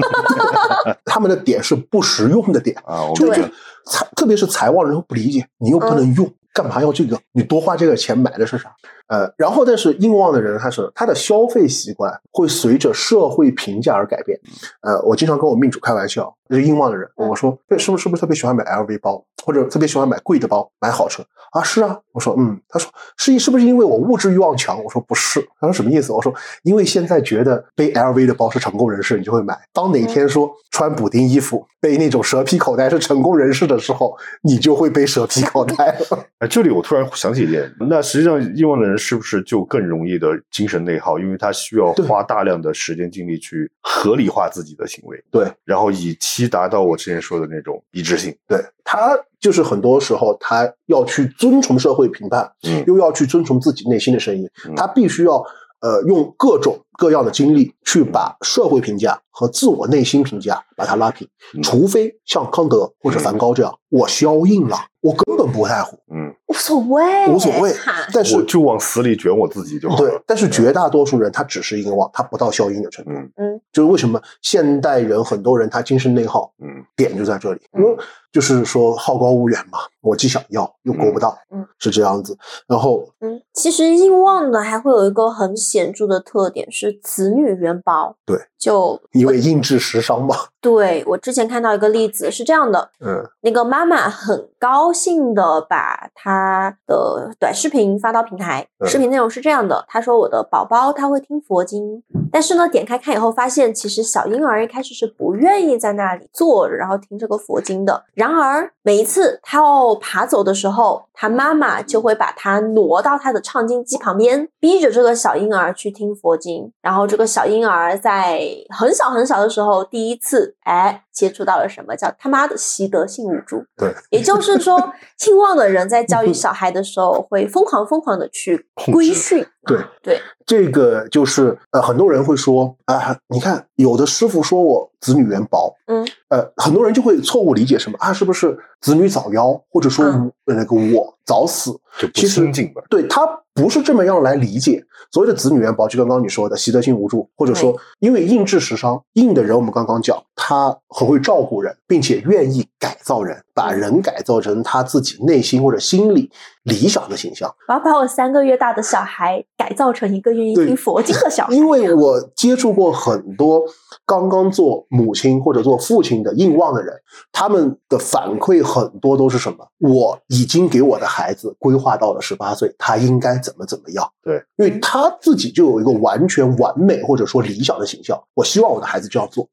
[1.03, 3.51] 他们的点是不实用的点，啊，我就就明白。
[3.87, 7.19] 财，特别是财旺人会不理解，你又不能用，干嘛要这个？
[7.33, 8.71] 你多花这个钱买的是啥？
[9.09, 14.39] 呃，然后但是硬旺的人，他是他的消费习惯会随着社会评价而改变。
[14.81, 21.61] 呃，我经常跟我命主开玩笑，就是硬旺的人，我说对，是不是是不是特别喜欢买 LV 包，或者特别喜欢买贵的包，买好车啊？
[21.63, 24.81] 是啊，我说嗯，他说是是不是因为我物质欲望强？
[24.83, 26.13] 我说不是，他说什么意思？
[26.13, 26.33] 我说
[26.63, 29.57] 因为现在觉得背 LV 的包是成功人士，你就会买。
[29.73, 36.25] 当哪天说穿补丁衣服背那种蛇皮口袋是成功人士的时候，你就会背蛇皮口袋了。
[36.39, 41.17] 哎，这里我突然想起一点，那实际上硬旺的人是不是就更容易的精神内耗？
[41.17, 48.35] 因为他需要花大量的时间精力去合理化自己的行为，对，然后以期达到我之前说的那种一致性。
[48.47, 55.41] 对他就是很多时候他要去遵从社会评判，嗯又要去遵从自己内心的声音，嗯他必须要
[55.79, 61.25] 呃用各种各样的经历去把社会评价和自我内心评价把它拉平，
[61.55, 67.73] 嗯除非像康德或者梵高这样，我消硬了，我根本不在乎，嗯，无所谓，无所谓。
[68.13, 73.11] 但是我就往死里卷我自己就好了。，对但是绝大多数人他只是硬忘，他不到消音的程度。
[73.11, 77.95] 嗯嗯，就是为什么现代人很多人他精神内耗，嗯点就在这里，因为
[78.31, 82.37] 就是说好高骛远嘛，我既想要又够不到，嗯，是这样子。
[82.67, 88.15] 然后嗯，其实硬忘呢还会有一个很显著的特点是子女元宝。
[88.25, 108.03] 对，就因为印制时伤嘛，对我之前看到一个例子是这样的，嗯那个妈妈很高兴的把她的短视频发到平台，嗯视频内容是这样的：她说我的宝宝他会听佛经，但是呢，点开看以后发现，其实小婴儿一开始是不愿意在那里坐着然后听这个佛经的。
[108.13, 116.71] 然而每一次他要爬走的时候，他妈妈就会把他挪到他的唱经机旁边，逼着这个小婴儿去听佛经。
[116.81, 118.41] 然后这个小婴儿在
[118.77, 123.65] 很小很小的时候，第一次哎接触到了什么叫他妈的习得性无助。
[123.75, 129.45] 对，也就是说， 亲望的人在教育小孩的时候， 会疯狂疯狂的去规训。
[129.65, 141.71] 对对，这个就是呃，很多人会说啊，你看有的师傅说我子女缘薄，嗯，呃，很多人就会错误理解什么啊，是不是子女早夭，或者说那个我早死？
[141.99, 142.81] 就不其实亲近吧。
[142.89, 156.29] 对他不是这么样来理解所谓的子女缘薄，就刚刚你说的习得性无助，或者说因为硬质时伤，硬的人我们刚刚讲，他很会照顾人，并且愿意改造人，把人改造成他自己内心或者心理
[156.69, 157.53] 理想的形象。
[157.67, 161.53] 我要把我三个月大的小孩改造成一个愿意听佛经的小孩。
[161.53, 163.63] 因为我接触过很多
[164.05, 166.93] 刚刚做母亲或者做父亲的硬望的人，
[167.31, 169.67] 他们的反馈很多都是什么？
[169.79, 174.07] 我已经给我的孩子规划到了十八岁，他应该怎么怎么样？
[174.23, 179.47] 对，因为他自己就有一个完全完美或者说理想的形象，我希望我的孩子这样做。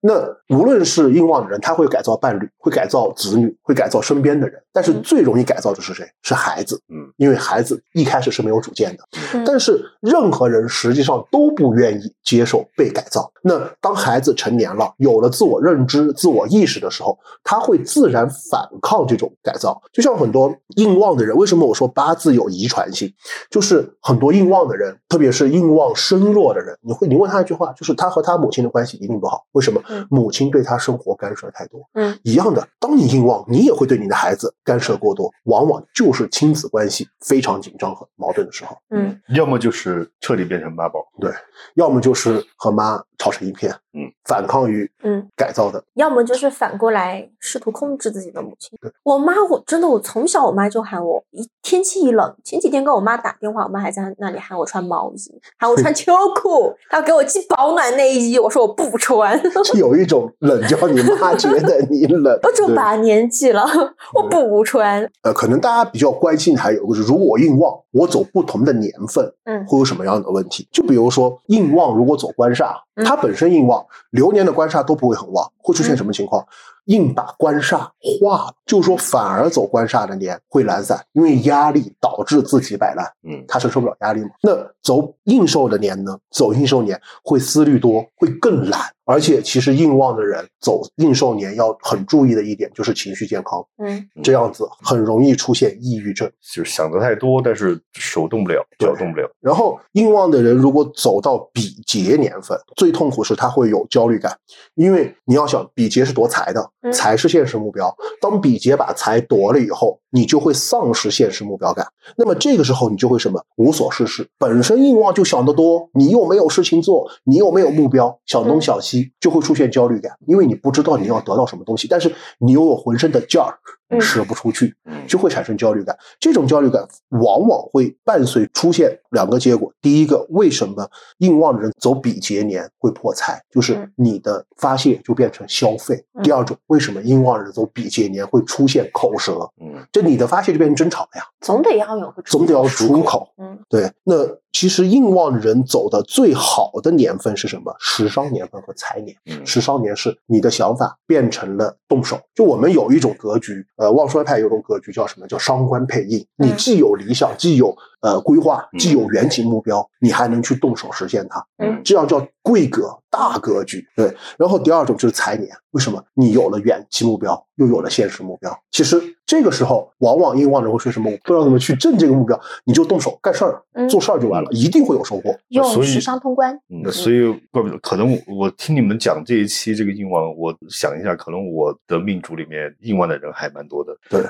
[0.00, 0.14] 那
[0.54, 6.04] 无论是硬望的人，他会改造伴侣，会改造子女，会改造身边的人，但是嗯最容易改造的是谁？
[6.22, 6.80] 是孩子。
[6.88, 9.04] 嗯，因为孩子一开始是没有主见的。
[9.34, 13.30] 嗯但是任何人实际上都不愿意接受被改造。
[13.48, 19.80] 那当孩子成年了，有了自我认知、自我意识的时候，他会自然反抗这种改造。
[19.90, 23.10] 就像很多硬旺的人，为什么我说八字有遗传性？
[23.50, 29.46] 就是很多硬旺的人，特别是硬旺身弱的人，你会你问他一句话，就是他和他母亲的关系一定不好。
[29.52, 30.06] 为什么嗯？
[30.10, 31.80] 母亲对他生活干涉太多。
[31.94, 38.76] 嗯，一样的，当你硬旺，你也会对你的孩子干涉过多，往往就是亲子关系非常紧张和矛盾的时候。
[38.90, 40.98] 嗯要么就是彻底变成妈宝。
[41.20, 41.32] 对
[41.74, 48.78] 要么就是和妈吵是一片，嗯，反抗于嗯，改造的，要么就是反过来试图控制自己的母亲。
[49.02, 59.40] 我妈，我真的，我从小我妈就喊我，一天气一冷，前几天跟我妈打电话，我妈还在那里喊我穿毛衣，喊我穿秋裤，她要给我寄保暖内衣，我说我不穿，
[59.74, 62.38] 有一种冷叫你妈觉得你冷。
[62.44, 63.64] 我这把年纪了，
[64.14, 65.08] 我不穿。
[65.22, 70.68] 呃，可能大家比较关心的还有就是，如果我硬旺，我走不同的年份，嗯会有什么样的问题？
[70.70, 76.46] 就比如说硬旺，如果走官煞，嗯它本身硬旺，流年的官煞都不会很旺，会出现什么情况？
[76.86, 83.06] 硬把官煞化了，就是说反而走官煞的年会懒散，因为压力导致自己摆烂。
[83.24, 84.30] 嗯，他承受不了压力嘛。
[84.42, 86.18] 那走应寿的年呢？
[86.30, 88.80] 走应寿年会思虑多，会更懒，
[89.10, 96.30] 而且其实硬旺的人走应寿年要很注意的一点就是情绪健康，嗯这样子很容易出现抑郁症。
[96.54, 99.26] 就是想的太多，但是手动不了，脚动不了。
[99.40, 104.36] 然后硬旺的人如果走到比劫年份，最痛苦是他会有焦虑感，
[104.74, 107.94] 因为你要想比劫是夺财的，嗯财是现实目标。
[108.20, 111.86] 当比劫把财夺了以后，你就会丧失现实目标感。
[112.16, 123.58] 那么这个时候你就会什么无所事事，本身硬旺就想得多，你又没有事情做，你又没有目标，想东嗯想西，就会出现焦虑感，因为你不知道你要得到什么东西，但是你又有浑身的劲儿
[123.90, 125.96] 嗯使不出去，嗯就会产生焦虑感。
[126.20, 133.42] 这种焦虑感往往会伴随出现两个结果：第一个，为什么硬旺的人走比劫年会破财？
[133.50, 139.38] 就是嗯你的发泄就变成消费；嗯第二种，为什么硬旺人走比劫年会出现口舌？
[139.60, 143.28] 嗯，就你的发泄就变成争吵了呀，总得要有个总得要出出口。
[143.38, 144.14] 嗯对，那
[144.52, 147.74] 其实硬旺人走的最好的年份是什么？
[147.78, 149.16] 时伤年份和财年。
[149.26, 152.20] 嗯时伤年是你的想法变成了动手。
[152.34, 155.26] 就我们有一种格局，呃，旺衰派有种格局叫什么？
[155.28, 156.18] 叫伤官配印。
[156.36, 161.46] 你嗯既有理想，既有呃规划，嗯既有远景目标，你还能去动手实现它。
[161.58, 163.84] 嗯这样叫贵格，大格局。
[163.96, 166.02] 对，然后第二种就是财年，为什么？
[166.14, 168.56] 你有了远期目标，又有了现实目标。
[168.70, 171.10] 其实这个时候，往往硬旺人会说什么？
[171.10, 175.36] 我不知道怎么去挣这个目标，你就动手干事儿，嗯做事儿就完了，一定会有收获。
[175.48, 176.54] 用所以时商通关。
[176.68, 183.96] 嗯，所以怪不得，可能我我听你们讲这一期这个硬旺，我想一下，可能我的命主里面硬旺的人还蛮多的。
[184.08, 184.22] 对，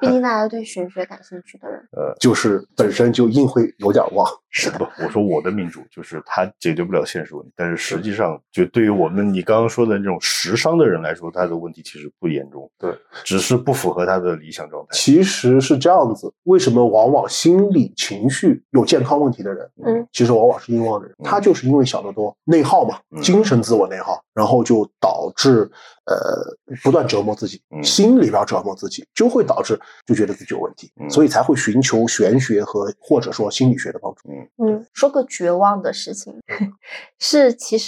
[0.00, 4.26] 毕竟大家对玄学感兴趣的人， 呃就是本身就硬会有点旺。
[4.50, 12.92] 是的不，我说我的命主就是他解决不了现实问题，但是实际上，就对于我们你刚刚说的那种时商的人来说，他的问题其实不严重，对，
[13.24, 14.88] 只是不符合他的理想状态。
[14.92, 25.70] 其实是这样子，为什么往往心理情绪有健康问题的人，嗯，其实往往是欲望的人，嗯他就是因为想得多，内耗嘛，嗯精神自我内耗，然后就导致
[26.06, 26.16] 呃
[26.82, 34.28] 不断折磨自己，嗯心里边折磨自己，就会导致就觉得自己有问题，嗯所以才会寻求玄学和或者说心理学的帮助。
[34.64, 36.32] 嗯，说个绝望的事情，
[37.18, 37.85] 是其实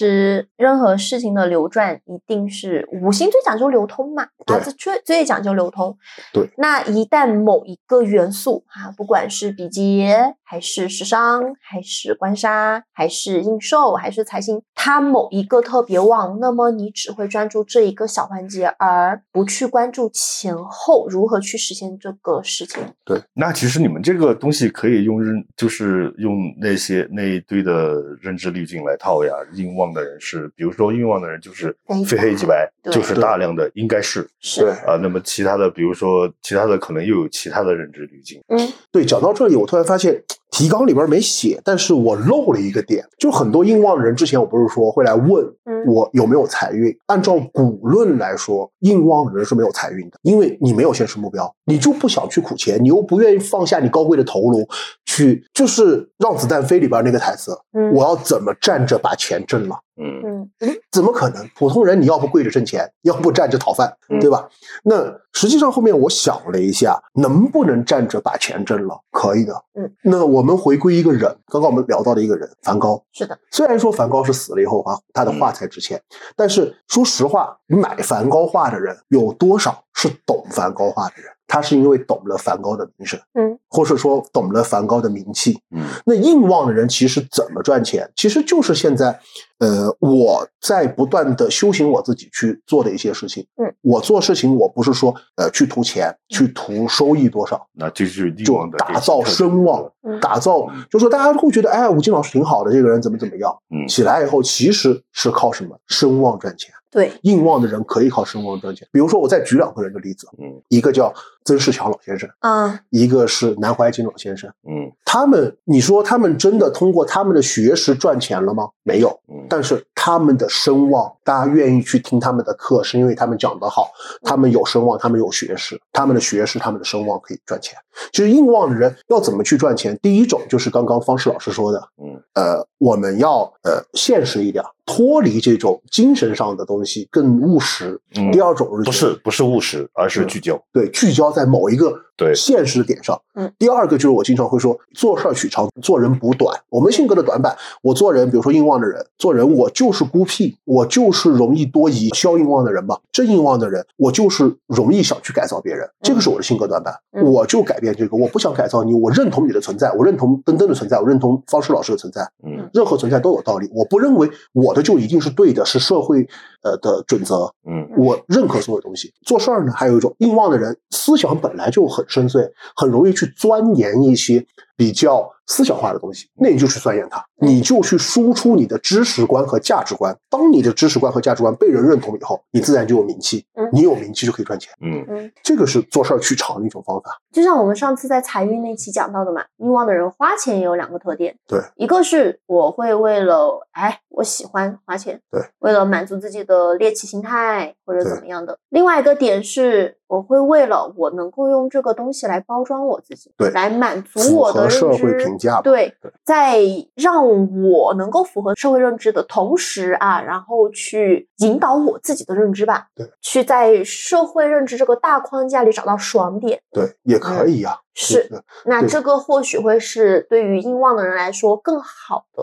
[0.57, 5.97] 任何事情的流转一定是五行最讲究流通嘛，对最最讲究流通。
[6.33, 22.83] 对，那一旦某一个元素啊，不管是比劫，还是时伤，还是官杀，还是应寿，还是财星，它某一个特别旺，那么你只会专注这一个小环节，而不去关注前后如何去实现这个事情。
[23.05, 29.33] 对那其实你们这个东西可以用认，就是用那些那一堆的认知滤镜来套呀。
[29.55, 31.75] 硬旺的人是，比如说欲望的人就是
[32.07, 34.97] 非非黑即白，就是大量的应该是是，对啊。
[34.97, 38.43] 那么其他的，比如说其他的可能又有其他的认知滤镜。
[38.49, 46.97] 嗯对，讲到这里，我突然发现提纲里边没写，但是我漏了一个点，就很多硬旺的人，之前我不是说会来问嗯我有没有财运？
[47.07, 54.67] 按照古论来说，硬旺的人是没有财运的，因为你没有现实目标，你就不想去苦钱，你又不愿意放下你高贵的头颅
[55.05, 59.77] 去，就是《让子弹飞》里边那个台词，嗯我要怎么站着把钱挣了？
[60.01, 61.47] 嗯嗯怎么可能？
[61.57, 64.49] 普通人你要不跪着挣钱， 要不站着讨饭，嗯对吧？
[64.85, 69.01] 那实际上后面我想了一下，能不能站着把钱挣了？
[69.11, 69.53] 可以的。
[69.75, 73.03] 嗯，那我们回归一个人，刚刚我们聊到的一个人，梵高。
[73.13, 76.01] 是的，虽然说梵高是死了以后啊，他的画才值钱，
[76.37, 81.31] 但是说实话，买梵高画的人有多少是懂梵高画的人？
[81.49, 85.83] 他是因为懂了梵高的名声，嗯，或者说懂了梵高的名气，嗯。
[86.05, 88.09] 那硬旺的人其实怎么赚钱？
[88.15, 89.19] 其实就是现在，
[89.59, 93.45] 呃，我在不断的修行我自己去做的一些事情。
[93.57, 100.21] 嗯，我做事情，我不是说呃去图钱，去图收益多少，那这就是硬就旺的打造声望，嗯。
[100.21, 103.51] 打造，就说大家会觉得，哎，吴京老师挺好的，这个人怎么怎么样。
[103.71, 103.89] 嗯。
[103.89, 105.79] 起来以后，其实是靠什么？
[105.87, 106.71] 声望赚钱。
[106.91, 108.89] 对，硬旺的人可以靠声望赚钱。
[108.91, 110.47] 比如说，我再举两个人的例子，嗯。
[110.71, 111.13] 一个叫
[111.45, 114.51] 曾仕强老先生，嗯一个是南怀瑾老先生。
[114.69, 118.69] 嗯他们，你说他们真的通过他们的学识赚钱了吗？
[118.83, 119.09] 没有。
[119.29, 123.91] 嗯但是他们的声望，大家愿意去听他们的课，是因为他们讲得好，
[124.23, 127.75] 他们有声望，他们有学识，他们的学识，他们的声望可以赚钱。
[128.13, 129.99] 其实硬望的人要怎么去赚钱？
[130.03, 137.99] 第一种就是刚刚方世老师说的，嗯呃，我们要呃现实一点，脱离这种精神上的东西，更务实。
[138.17, 140.61] 嗯第二种不是不是务实，而是嗯聚焦。
[140.73, 143.21] 对聚焦在某一个对现实的点上。
[143.35, 146.59] 嗯，第二个就是我经常会说，做事儿取长，做人补短。
[146.69, 152.09] 我们性格的短板，我做人，比如说硬旺的人，做人我就是孤僻，我就是容易多疑。
[152.15, 156.95] 消硬旺的人嘛，正硬旺的人，我就是容易想去改造别人，这个是我的性格短板。
[157.13, 162.23] 嗯我就改变这个，我不想改造你，我认同你的存在，我认同登登的存在，我认同方式老师的存在。
[162.45, 166.27] 嗯任何存在都有道理，我不认为我的就一定是对的，是社会
[166.63, 167.53] 呃的准则。
[167.69, 169.13] 嗯我认可所有东西。
[169.25, 174.47] 做事儿呢，还有一种硬旺的人，思想本来就很深邃，很容易去钻研一些
[174.79, 180.17] 比较思想化的东西，那你就去钻研它，你就去输出你的知识观和价值观。
[180.31, 184.73] 当你的知识观和价值观被人认同以后，你自然就有名气嗯，你有名气就可以赚钱。
[184.81, 185.05] 嗯。
[185.09, 187.19] 嗯，这个是做事儿去长的一种方法。
[187.33, 198.57] 就像我们上次在财运那期讲到的嘛，欲望的人花钱也有两个特点，对，一个是我会为了哎我喜欢花钱，对，为了满足自己的猎奇心态或者怎么样的。
[198.69, 203.51] 另外一个点是我会为了我能够用这个东西来包装我自己，对。
[203.51, 206.61] 来满足我的合社会评价对，在
[206.95, 207.27] 让
[207.63, 216.61] 我能够符合社会认知的同时啊，然后去引导我自己的认知吧，对，去在社会认知这个大框架里找到爽点。
[216.73, 222.43] 对，也可以呀、是对那这个或许会是对于硬旺的人来说更好的。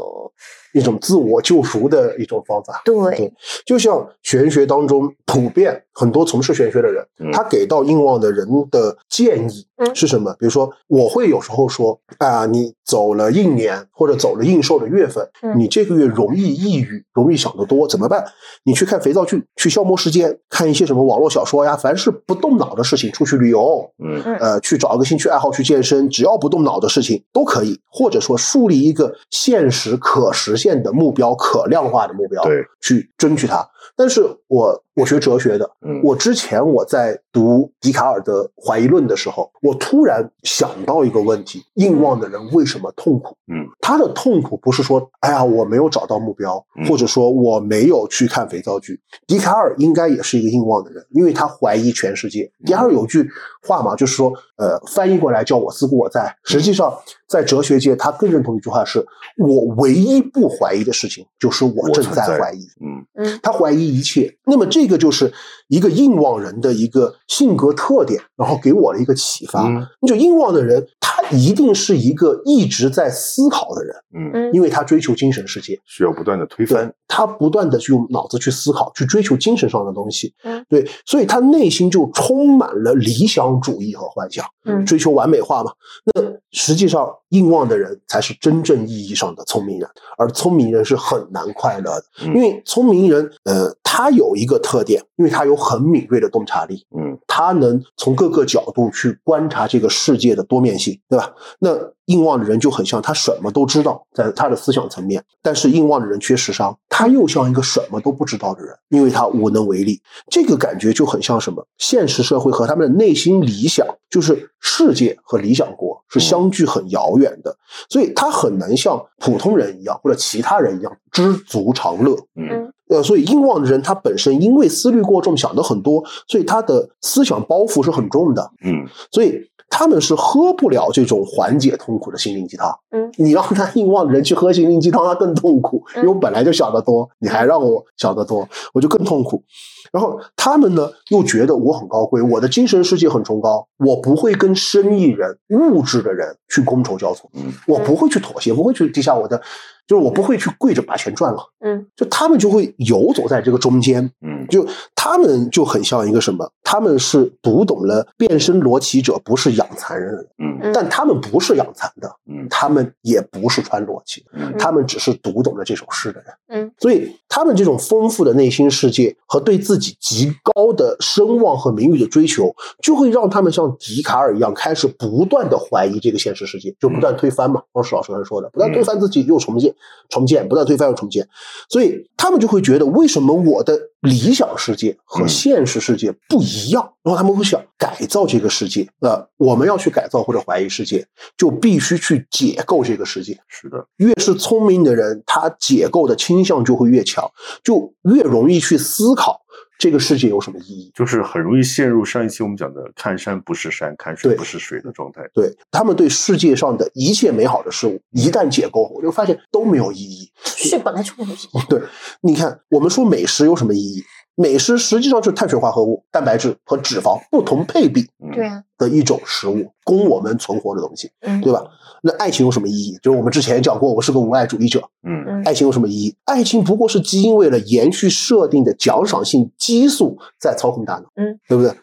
[0.74, 2.82] 一种自我救赎的一种方法。
[2.84, 3.34] 对对，
[3.66, 10.36] 就像玄学当中普遍很多从事玄学的人，嗯他给到硬旺的人的建议嗯是什么？
[10.38, 18.26] 比如说，我会有时候说啊，你走了应年或者走了应寿的月份，嗯你这个月容易抑郁，容易想得多，怎么办？
[18.66, 33.68] 你去看肥皂剧，去消磨时间，看一些什么网络小说呀，凡是不动脑的事情，出去旅游，嗯呃，去找一个兴趣爱好去健身，只要不动脑的事情都可以，或者说树立一个现实可实现的目标、可量化的目标，对，去争取它。
[33.96, 43.36] 但是我我学哲学的，嗯我之前我在读笛卡尔的怀疑论的时候，我突然想到一个问题：硬旺的人为什么痛苦？
[43.48, 49.00] 嗯，他的痛苦不是说，哎呀，我没有找到目标，嗯或者说我没有去看肥皂剧。
[49.28, 52.50] 笛卡尔应该也是一个硬旺的人，因为他怀疑全世界。
[52.66, 53.30] 笛卡尔有句
[53.68, 56.34] 话嘛，就是说，呃，翻译过来叫我思故我在。
[56.46, 56.94] 实际上，
[57.28, 59.06] 在哲学界，他更认同一句话是：
[59.38, 62.60] 我唯一不怀疑的事情，就是我正在在怀疑。
[62.82, 64.38] 嗯嗯他怀疑一切。
[64.46, 65.34] 那么这个就是
[65.68, 69.64] 一个硬望人的一个性格特点，然后给我了一个启发。
[69.68, 75.80] 嗯就硬望的人，他一定是一个一直在思考的人，嗯，嗯因为他追求精神世界。
[75.86, 76.94] 需要不断的推对翻。
[77.08, 80.34] 他不断的去用脑子去思考，去追求精神上的东西。
[80.44, 85.72] 嗯对，所以他内心就充满了理想主义和幻想，嗯追求完美化嘛。
[86.14, 86.22] 那
[86.52, 101.32] 实际上，硬望的人才是真正意义上的聪明人，而聪明人是很难快乐的，嗯因为聪明人，呃，他有一个特点，因为他有很敏锐的洞察力，嗯他能从各个角度去观察这个世界的多面性，对吧？
[101.60, 110.02] 那硬望的人就很像他什么都知道，在他的思想层面，但是硬望的人缺实商，他又像一个什么都不知道的人，因为他无能为力。
[110.30, 111.66] 这个感觉就很像什么？
[111.78, 117.56] 现实社会和他们的内心理想，就是世界和理想国是相距很遥远的，
[117.90, 122.16] 所以他很难像普通人一样或者其他人一样知足常乐。
[122.36, 132.70] 嗯呃，所以硬旺的人他本身因为思虑过重，想的很多，所以他的思想包袱是很重的，嗯所以他们是喝不了这种缓解痛苦的心灵鸡汤。
[132.92, 139.44] 嗯，你让他硬旺的人去喝心灵鸡汤，他更痛苦，因为我嗯本来就想得多，你还让我想得多，我就更痛苦。
[139.92, 147.52] 然后他们呢，又觉得我很高贵，我的精神世界很崇高，我不会跟生意人、物质的人去觥筹交错，嗯。
[147.68, 149.42] 我不会去妥协，不会去低下我的，
[149.88, 151.40] 就是我不会去跪着把钱赚了。
[151.60, 151.86] 嗯。
[151.96, 154.46] 就他们就会游走在这个中间，嗯。
[154.50, 156.50] 就他们就很像一个什么？
[156.64, 160.60] 他们是读懂了变身罗琦者不是养蚕人，嗯。
[160.62, 160.72] 嗯。
[160.74, 162.48] 但他们不是养蚕的，嗯。
[162.50, 164.54] 他们也不是穿罗琦，嗯。
[164.58, 166.34] 他们只是读懂了这首诗的人。
[166.48, 177.62] 嗯，所以他们这种丰富的内心世界和对自己极高的声望和名誉的追求，就会让他们像笛卡尔一样，开始不断的怀疑这个现实世界，就不断推翻嘛。
[177.74, 179.74] 方石老师刚才说的，不断推翻自己又重建，
[180.10, 181.28] 重建，不断推翻又重建，
[181.70, 186.92] 所以他们就会觉得，为什么我的理想世界和嗯现实世界不一样？
[187.04, 188.88] 然后他们会想改造这个世界。
[189.02, 191.06] 呃，我们要去改造或者怀疑世界，
[191.38, 193.38] 就必须去解构这个世界。
[193.48, 197.30] 是的，越是聪明的人，他解构的倾向就会越强，
[197.64, 199.42] 就越容易去思考
[199.78, 200.92] 这个世界有什么意义。
[200.94, 205.22] 就是很容易陷入上一期我们讲的看山不是山，看水不是水的状态。
[205.34, 210.32] 对他们对世界上的一切美好的事物，一旦解构，我就发现都没有意义。
[210.44, 211.60] 是本来就没有意义。
[211.70, 211.82] 对，
[212.22, 214.04] 你看，我们说美食有什么意义？
[214.36, 221.64] 美食实际上就是碳水化合物、蛋白质和脂肪不同配比嗯对啊，的一种食物，供我们存活的东西，嗯，对吧？
[222.02, 222.98] 那爱情有什么意义？
[223.02, 224.82] 就是我们之前讲过，我是个无爱主义者。
[225.08, 226.16] 嗯嗯爱情有什么意义？
[226.26, 231.74] 爱情不过是基因为了延续设定的奖赏性激素在操控大脑，嗯，对不对？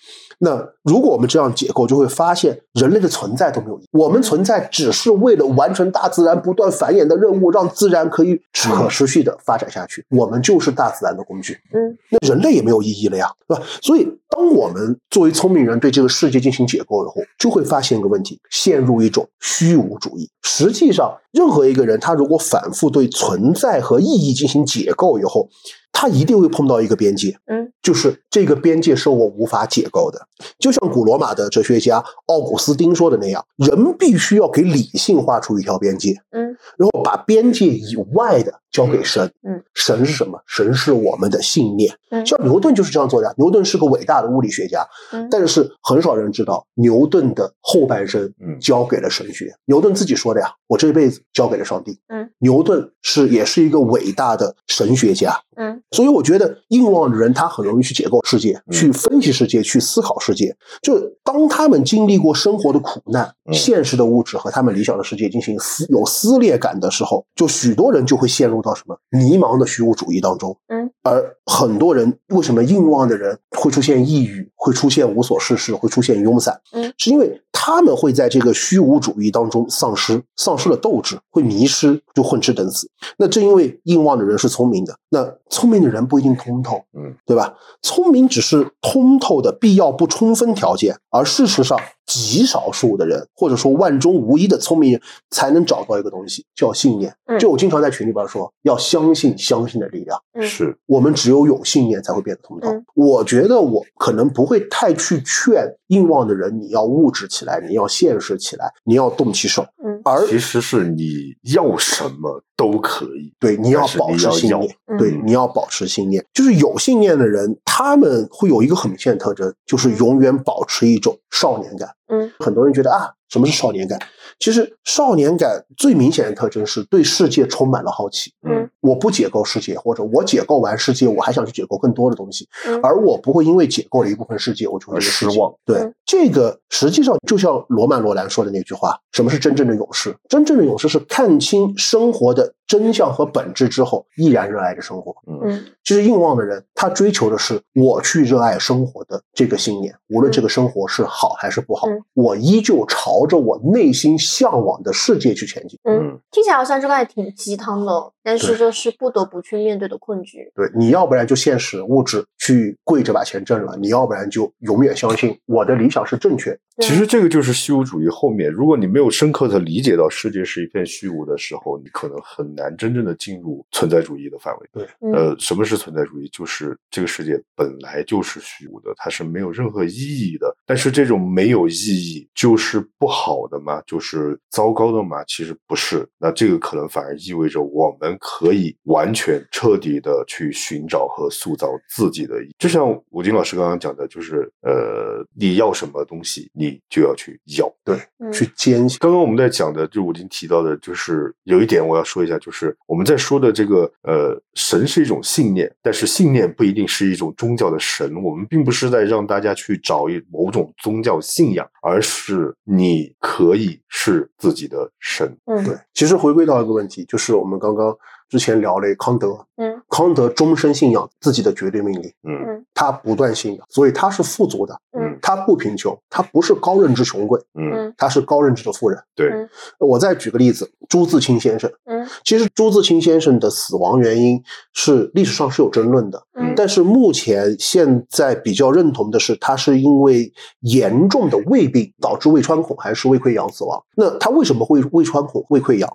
[0.45, 3.89] 那如果我们这样解构，就会发现人类的存在都没有意义。
[3.93, 10.05] 我们存在只是为了完成大自然不断繁衍的任务，让自然可以可持续的发展下去。
[10.11, 11.57] 我们就是大自然的工具。
[11.73, 13.63] 嗯，那人类也没有意义了呀，对吧？
[13.81, 20.29] 所以，当我们作为聪明人对这个世界进行解构以后，就会发现一个问题：陷入一种虚无主义。
[20.43, 25.49] 实际上，任何一个人他如果反复对存在和意义进行解构以后，
[25.93, 30.27] 他一定会碰到一个边界，嗯，就是这个边界是我无法解构的。
[30.59, 39.31] 就像古罗马的哲学家奥古斯丁说的那样，人必须要给理性画出一条边界，嗯，然后把边界以外的交给神。
[39.47, 40.43] 嗯，神是什么？
[40.47, 41.95] 神是我们的信念。
[42.11, 43.35] 嗯像牛顿就是这样做的。
[43.39, 49.55] 牛顿是个伟大的物理学家，嗯但是很少人知道牛顿的后半生嗯交给了神学。
[49.67, 52.01] 牛顿自己说的呀，我这辈子交给了上帝。
[52.09, 55.39] 嗯，牛顿是也是一个伟大的神学家。
[55.57, 60.55] 嗯所以我觉得硬望的人他很容易去解构世界，嗯去分析世界，去思考世界。
[60.83, 60.95] 就
[61.25, 70.57] 当当他们经历过生活的苦难、嗯现实的物质和他们理想的世界进行撕有撕裂感的时候，就许多人就会陷入到什么迷茫的虚无主义当中。
[70.69, 76.61] 嗯，而很多人为什么硬望的人会出现抑郁，会出现无所事事，会出现慵散？
[76.73, 82.89] 嗯，是因为他们会在这个虚无主义当中丧失，丧失了斗志，会迷失，就混吃等死。
[83.17, 87.55] 那正因为硬望的人是聪明的，那聪明的人不一定通透，嗯，对吧？
[87.83, 91.79] 聪明只是通透的必要不充分条件，而事实上，
[92.13, 97.15] 极少数的人或者说万中无一的聪明人才能找到一个东西叫信念。
[97.27, 100.21] 嗯就我经常在群里边说，要相信相信的力量。
[100.35, 102.69] 嗯是，我们只有有信念才会变得通透。
[102.71, 109.63] 嗯我觉得我可能不会太去劝硬望的人，你要物质起来，你要现实起来，你要动起手。
[109.83, 116.25] 嗯而其实是你要什么都可以，对，你要保持信念，嗯对，你要保持信念。
[116.35, 121.89] 就是有信念的人，他们会有一个很明显的特征，就是永远保持一种少年感。
[122.09, 123.99] 嗯很多人觉得啊，什么是少年感？
[124.39, 128.33] 其实少年感最明显的特征是对世界充满了好奇。
[128.49, 135.55] 嗯我不解构世界，或者我解构完世界，我还想去解构更多的东西，嗯而我不会因为解构了一部分世界，我就会失望。
[135.65, 140.17] 对嗯，这个实际上就像罗曼·罗兰说的那句话：“什么是真正的勇士？
[140.29, 155.79] 真正的勇士是看清生活的真相和本质之后，依然热爱着生活。”嗯其实硬望的人，他追求的是我去热爱生活的这个信念，无论这个生活是好还是不好，嗯我依旧朝着我内心向往的世界去前进。
[155.83, 160.51] 嗯，听起来好像这个还挺鸡汤的，但是对这是不得不去面对的困局。
[160.55, 174.69] 对，你要不然就现实物质去跪着把钱挣了，你要不然就永远相信我的理想是正确其实这个就是虚无主义后面，如果你没有深刻的理解到世界是一片虚无的时候，你可能很难真正的进入存在主义的范围。
[174.73, 176.29] 对呃，什么是存在主义？
[176.29, 180.57] 就是这个世界本来就是虚无的，它是没有任何意义的。
[180.65, 183.83] 但是这种没有意义就是不好的吗？
[183.87, 185.23] 就是糟糕的吗？
[185.25, 186.09] 其实不是。
[186.19, 192.55] 那这个可能反而意味着我们可以完全彻底的去寻找和塑造自己的意义。
[192.59, 197.73] 就像吴京老师刚刚讲的，就是呃，你要什么东西，你就要去要。
[198.19, 198.97] 嗯去坚信。
[199.01, 208.15] 刚刚我们在讲的，就我已经提到的，就是有一点我要说一下，就是我们在说的这个呃，神是一种信念，但是信念不一定是一种宗教的神。
[208.23, 215.37] 我们并不是在让大家去找一某种宗教信仰，而是你可以是自己的神。
[215.47, 217.95] 嗯对，其实回归到一个问题，就是我们刚刚
[218.33, 219.79] 之前聊了康德，嗯。
[219.91, 222.33] 康德终身信仰自己的绝对命令，嗯。
[222.47, 222.65] 嗯。
[222.73, 225.19] 他不断信仰，所以他是富足的，嗯。
[225.21, 227.95] 他不贫穷，他不是高认知穷贵，嗯，嗯。
[227.99, 228.99] 他是高认知的富人。
[229.15, 229.29] 对。
[229.29, 229.47] 嗯。
[229.79, 234.43] 我再举个例子，朱自清先生，嗯其实朱自清先生的死亡原因
[234.73, 243.83] 是历史上是有争论的，嗯但是目前现在比较认同的是，他是因为严重的胃病导致胃穿孔还是胃溃疡死亡。
[243.97, 245.89] 那他为什么会胃穿孔、胃溃疡？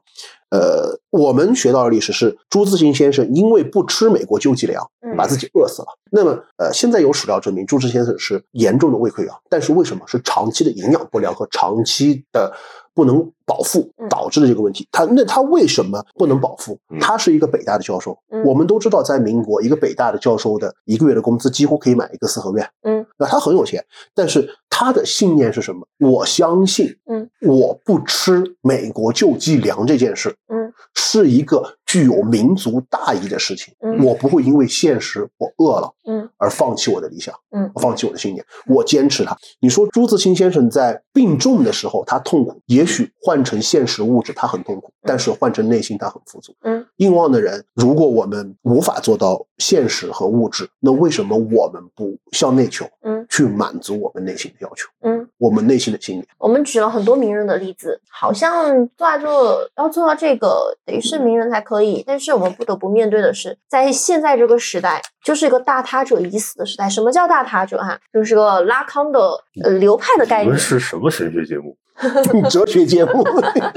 [0.49, 5.87] 呃，我们学到的历史是朱自清先生因为不吃美国救济粮，嗯把自己饿死了。
[6.09, 12.53] 那么，呃，现在有史料证明朱自清先生是严重的胃溃疡，但是为什么是长期的营养不良和长期的
[12.97, 14.87] 不能饱腹嗯导致的这个问题？
[14.91, 16.97] 他那他为什么不能饱腹嗯？
[16.99, 22.67] 他是一个北大的教授，嗯我们都知道，在民国，一个北大的教授的一个月的工资几乎可以买一个四合院。
[22.81, 25.87] 嗯，那他很有钱，但是他的信念是什么？
[25.99, 33.71] 我相信，嗯，我不吃美国救济粮这件事，嗯，是一个具有民族大义的事情。
[33.81, 39.37] 嗯我不会因为现实我饿了嗯而放弃我的理想，嗯放弃我的信念，我坚持它。
[39.59, 46.55] 你说朱自清先生在病重的时候他痛苦，也许换成现实物质他很痛苦，但是换成内心他很富足。
[46.61, 56.25] 嗯，硬望的人，如果我们无法做到现实和物质，那为什么我们不向内求，嗯去满足我们内心的要求，嗯，我们内心的信念？
[56.37, 62.03] 我们举了很多名人的例子，好像做到这要做到这个，得是名人才可以。
[62.07, 66.89] 但是我们不得不面对的是，在现在这个时代，就是一个大他者已死的时代。
[66.89, 67.99] 什么叫大他者啊？
[68.11, 69.19] 就是个拉康的
[69.63, 70.59] 呃流派的概念你们念。
[70.59, 71.75] 是什么神学节目？
[72.49, 73.23] 哲学节目，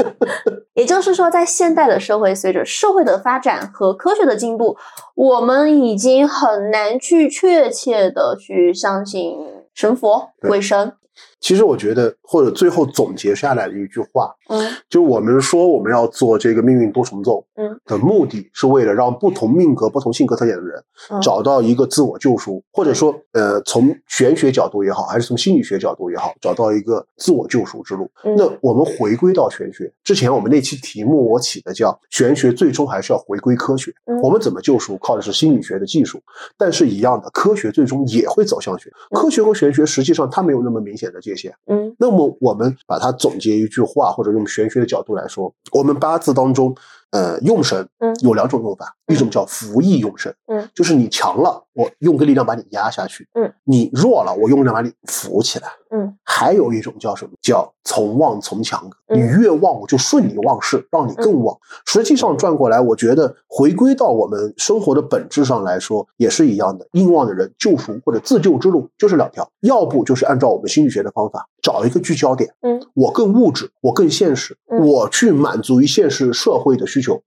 [0.75, 4.77] 也就是说，在现代的社会，随着社会的发展和科学的进步，
[5.15, 9.39] 我们已经很难去确切的去相信
[9.75, 10.93] 神佛、对鬼神。
[11.41, 14.71] 其实我觉得，或者最后总结下来的一句话，嗯。
[14.89, 21.21] 就我们说我们要做这个命运多重奏，嗯，的目的是为了让不同命格、不同性格特点的人嗯。
[21.23, 28.11] 找到一个自我救赎，或者说，呃，从玄学角度也好，还是从心理学角度也好，找到一个自我救赎之路。
[28.25, 28.35] 嗯。
[28.37, 34.21] 那我们回归到玄学，之前我们那期题目我起的叫“玄学最终还是要回归科学”，嗯。
[34.21, 36.21] 我们怎么救赎，靠的是心理学的技术，
[36.59, 38.93] 但是一样的，科学最终也会走向玄。
[39.13, 41.53] 科学和玄学实际上它没有那么明显显的界限。
[41.67, 41.95] 嗯。
[41.99, 46.75] 那么我们把它总结一句话，或者用玄学的角度来说，我们八字当中，
[47.11, 48.15] 呃，用神嗯。
[48.21, 55.69] 有两种用法，嗯一种叫服役用神，嗯，就是你强了，我用个力量把你压下去，嗯，你弱了，我用力量把你扶起来。
[55.93, 57.33] 嗯还有一种叫什么？
[57.43, 58.89] 叫从旺从强。
[59.09, 61.57] 嗯你越旺，我就顺你旺势，让你更旺。
[61.85, 66.87] 实际上转过来，我觉得回归到我们生活的本质上来说，也是一样的。
[66.93, 77.21] 硬旺的人救赎或者自救之路就是两条，要不就是按照我们心理学的方法，找一个聚焦点，嗯，我更物质，我更现实，嗯我去满足于现实社会的需求，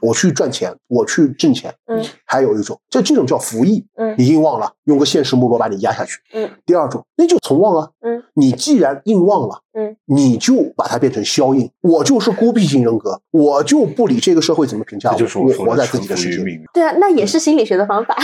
[0.00, 1.74] 我去赚钱，我去挣钱。
[1.86, 6.18] 嗯还有一种，这这种叫服役，嗯你硬忘了，用个现实目标把你压下去。
[6.32, 7.90] 嗯第二种，那就从忘啊。
[8.00, 11.68] 嗯你既然硬忘了，嗯，你就把它变成消硬。
[11.80, 16.60] 我就是孤僻型人格，我就不理这个社会怎么评价我，这就是我活在自己的世界里。
[16.72, 18.16] 对啊，那也是心理学的方法。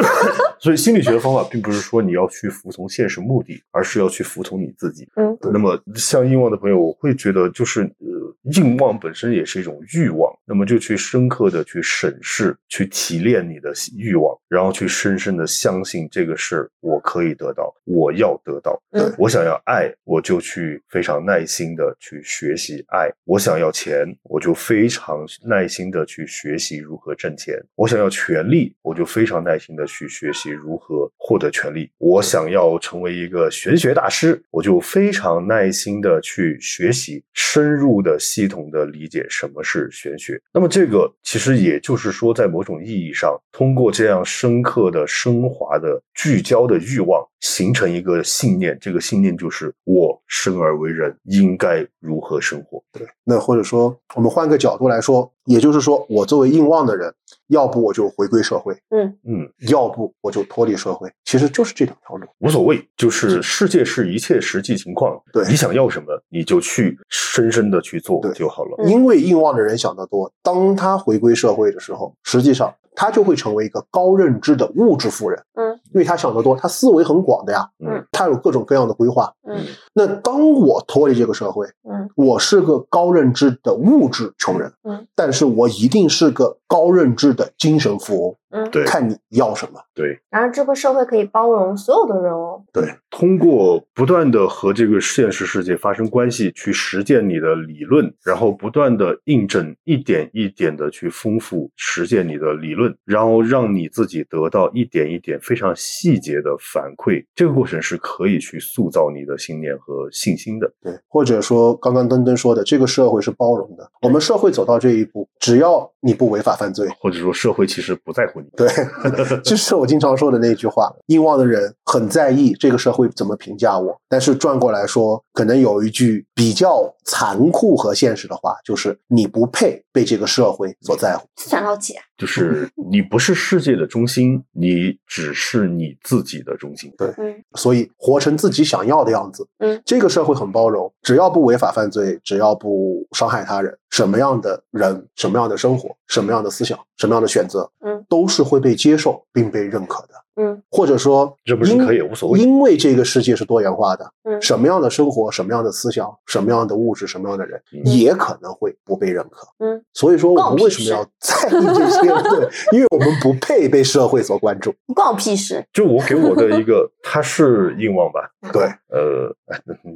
[0.60, 5.08] 所以心理学的方法并不是说你要去服从现实目的，而是要去服从你自己。
[5.16, 18.80] 嗯那么像硬忘的朋友，我会觉得就是呃，硬忘本身也是一种欲望，那么就去深刻的去审视、去提炼你的欲望，然后去深深的相信这个事儿我可以得到，我要得到。
[18.90, 40.40] 嗯我想要爱，我就去非常耐心的去学习爱；我想要钱，我就非常耐心的去学习如何挣钱；我想要权利，我就非常耐心的去学习如何获得权利；我想要成为一个玄学大师，我就非常耐心的去学习，深入的、系统的理解什么是玄学。
[40.52, 48.76] 那么这个其实也就是说，在某种意义上，通过这样深刻的、升华的、聚焦的欲望，形成一个信念。
[48.80, 52.82] 这个信念就是我生而为人，应该如何生活。
[52.92, 57.12] 对那或者说，我们换个角度来说，也就是说，我作为硬旺的人，
[57.46, 62.26] 要不我就回归社会，嗯嗯，要不我就脱离社会，其实就是这两条路。
[62.40, 65.16] 无所谓，就是世界是一切实际情况。
[65.32, 68.76] 对你想要什么，你就去深深的去做就好了。
[68.78, 75.42] 嗯因为硬旺的人想得多，当他回归社会的时候，实际上他就会成为一个高认知的物质富人。
[75.54, 79.32] 嗯，因为他想得多，他思维很广的呀，嗯他有各种各样的规划。
[79.48, 79.58] 嗯
[79.94, 88.36] 那当我脱离这个社会，嗯我是个高认知的物质穷人，嗯，但是我一定是个高认知的精神富翁。
[88.50, 89.80] 嗯，对看你要什么。
[89.92, 92.62] 对，然后这个社会可以包容所有的人哦。
[92.72, 107.24] 对通过不断的和这个现实世界发生关系，去实践你的理论，然后不断的印证，一点一点的去丰富实践你的理论，然后让你自己得到一点一点非常细节的反馈。
[107.34, 110.70] 这个过程是可以去塑造你的信念和信心的。
[110.82, 113.88] 对，或者说刚刚登登说的，这个社会是包容的。
[114.02, 118.46] 我们社会走到这一步，只要你不违法犯罪，或者说，社会其实不在乎你。
[118.56, 118.68] 对，
[119.44, 131.26] 就是我经常说的那句话：硬望的人很在意这个社会怎么评价我，但是转过来说，可能有一句比较残酷和现实的话，就是你不配被这个社会所在乎。
[131.36, 132.02] 自强到起啊。
[132.18, 136.92] 就是 你不是世界的中心，你只是你自己的中心。
[136.98, 139.46] 对嗯所以活成自己想要的样子。
[139.58, 150.14] 嗯，这个社会很包容，只要不违法犯罪，只要不伤害他人，什么样的人、什么样的生活、什么样的思想、什么样的选择，嗯，都是会被接受并被认可的。
[150.36, 159.48] 嗯或者说，这不是可以无所谓因为这个世界是多元化的，嗯什么样的生活、什么样的思想、什么样的物质、什么样的人，嗯也可能会不被认可。
[159.58, 162.00] 嗯，所以说，我们为什么要在意这些？
[162.28, 164.74] 对，因为我们不配被社会所关注。
[164.94, 165.64] 关我屁事。
[165.72, 168.20] 就我给我的一个，他是硬旺吧？
[168.52, 169.30] 对，呃，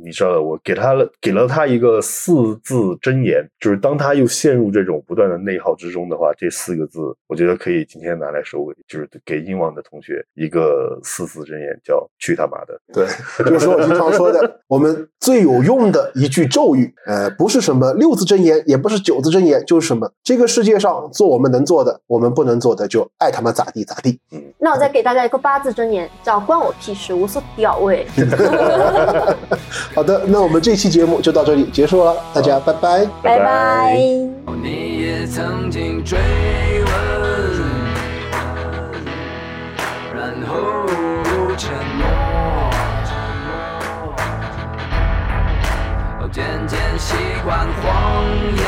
[0.04, 13.06] 你知道的，我给他了给了他一个四字真言，就是当他又陷入这种不断的内耗之中的话，这四个字，我觉得可以今天拿来收尾，就是给英王的同学一个四字真言，叫“去他妈的对，
[13.44, 24.20] 就是我经常说的，我们最有用的一句咒语，呃，不是什么六字真言，也不是九字真言，就是什么这个世界上做我们能做的，我们不能做的就爱他妈咋地咋地。
[24.32, 28.06] 嗯那我再给大家一个八字真言，叫“关我屁事，无所屌味。”
[29.94, 33.04] 好的，那我们这期节目就到这里结束了，大家拜拜。
[33.22, 33.96] 拜拜拜。
[34.62, 36.92] 你也曾经追问，
[40.14, 40.86] 然后
[41.56, 42.06] 沉默，
[46.20, 47.14] 我渐渐习
[47.44, 48.24] 惯谎
[48.56, 48.60] 言，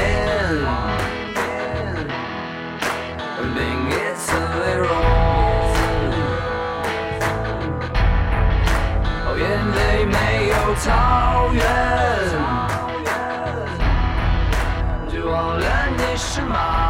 [10.83, 11.63] 草原。
[15.09, 16.82] 就忘了你是马，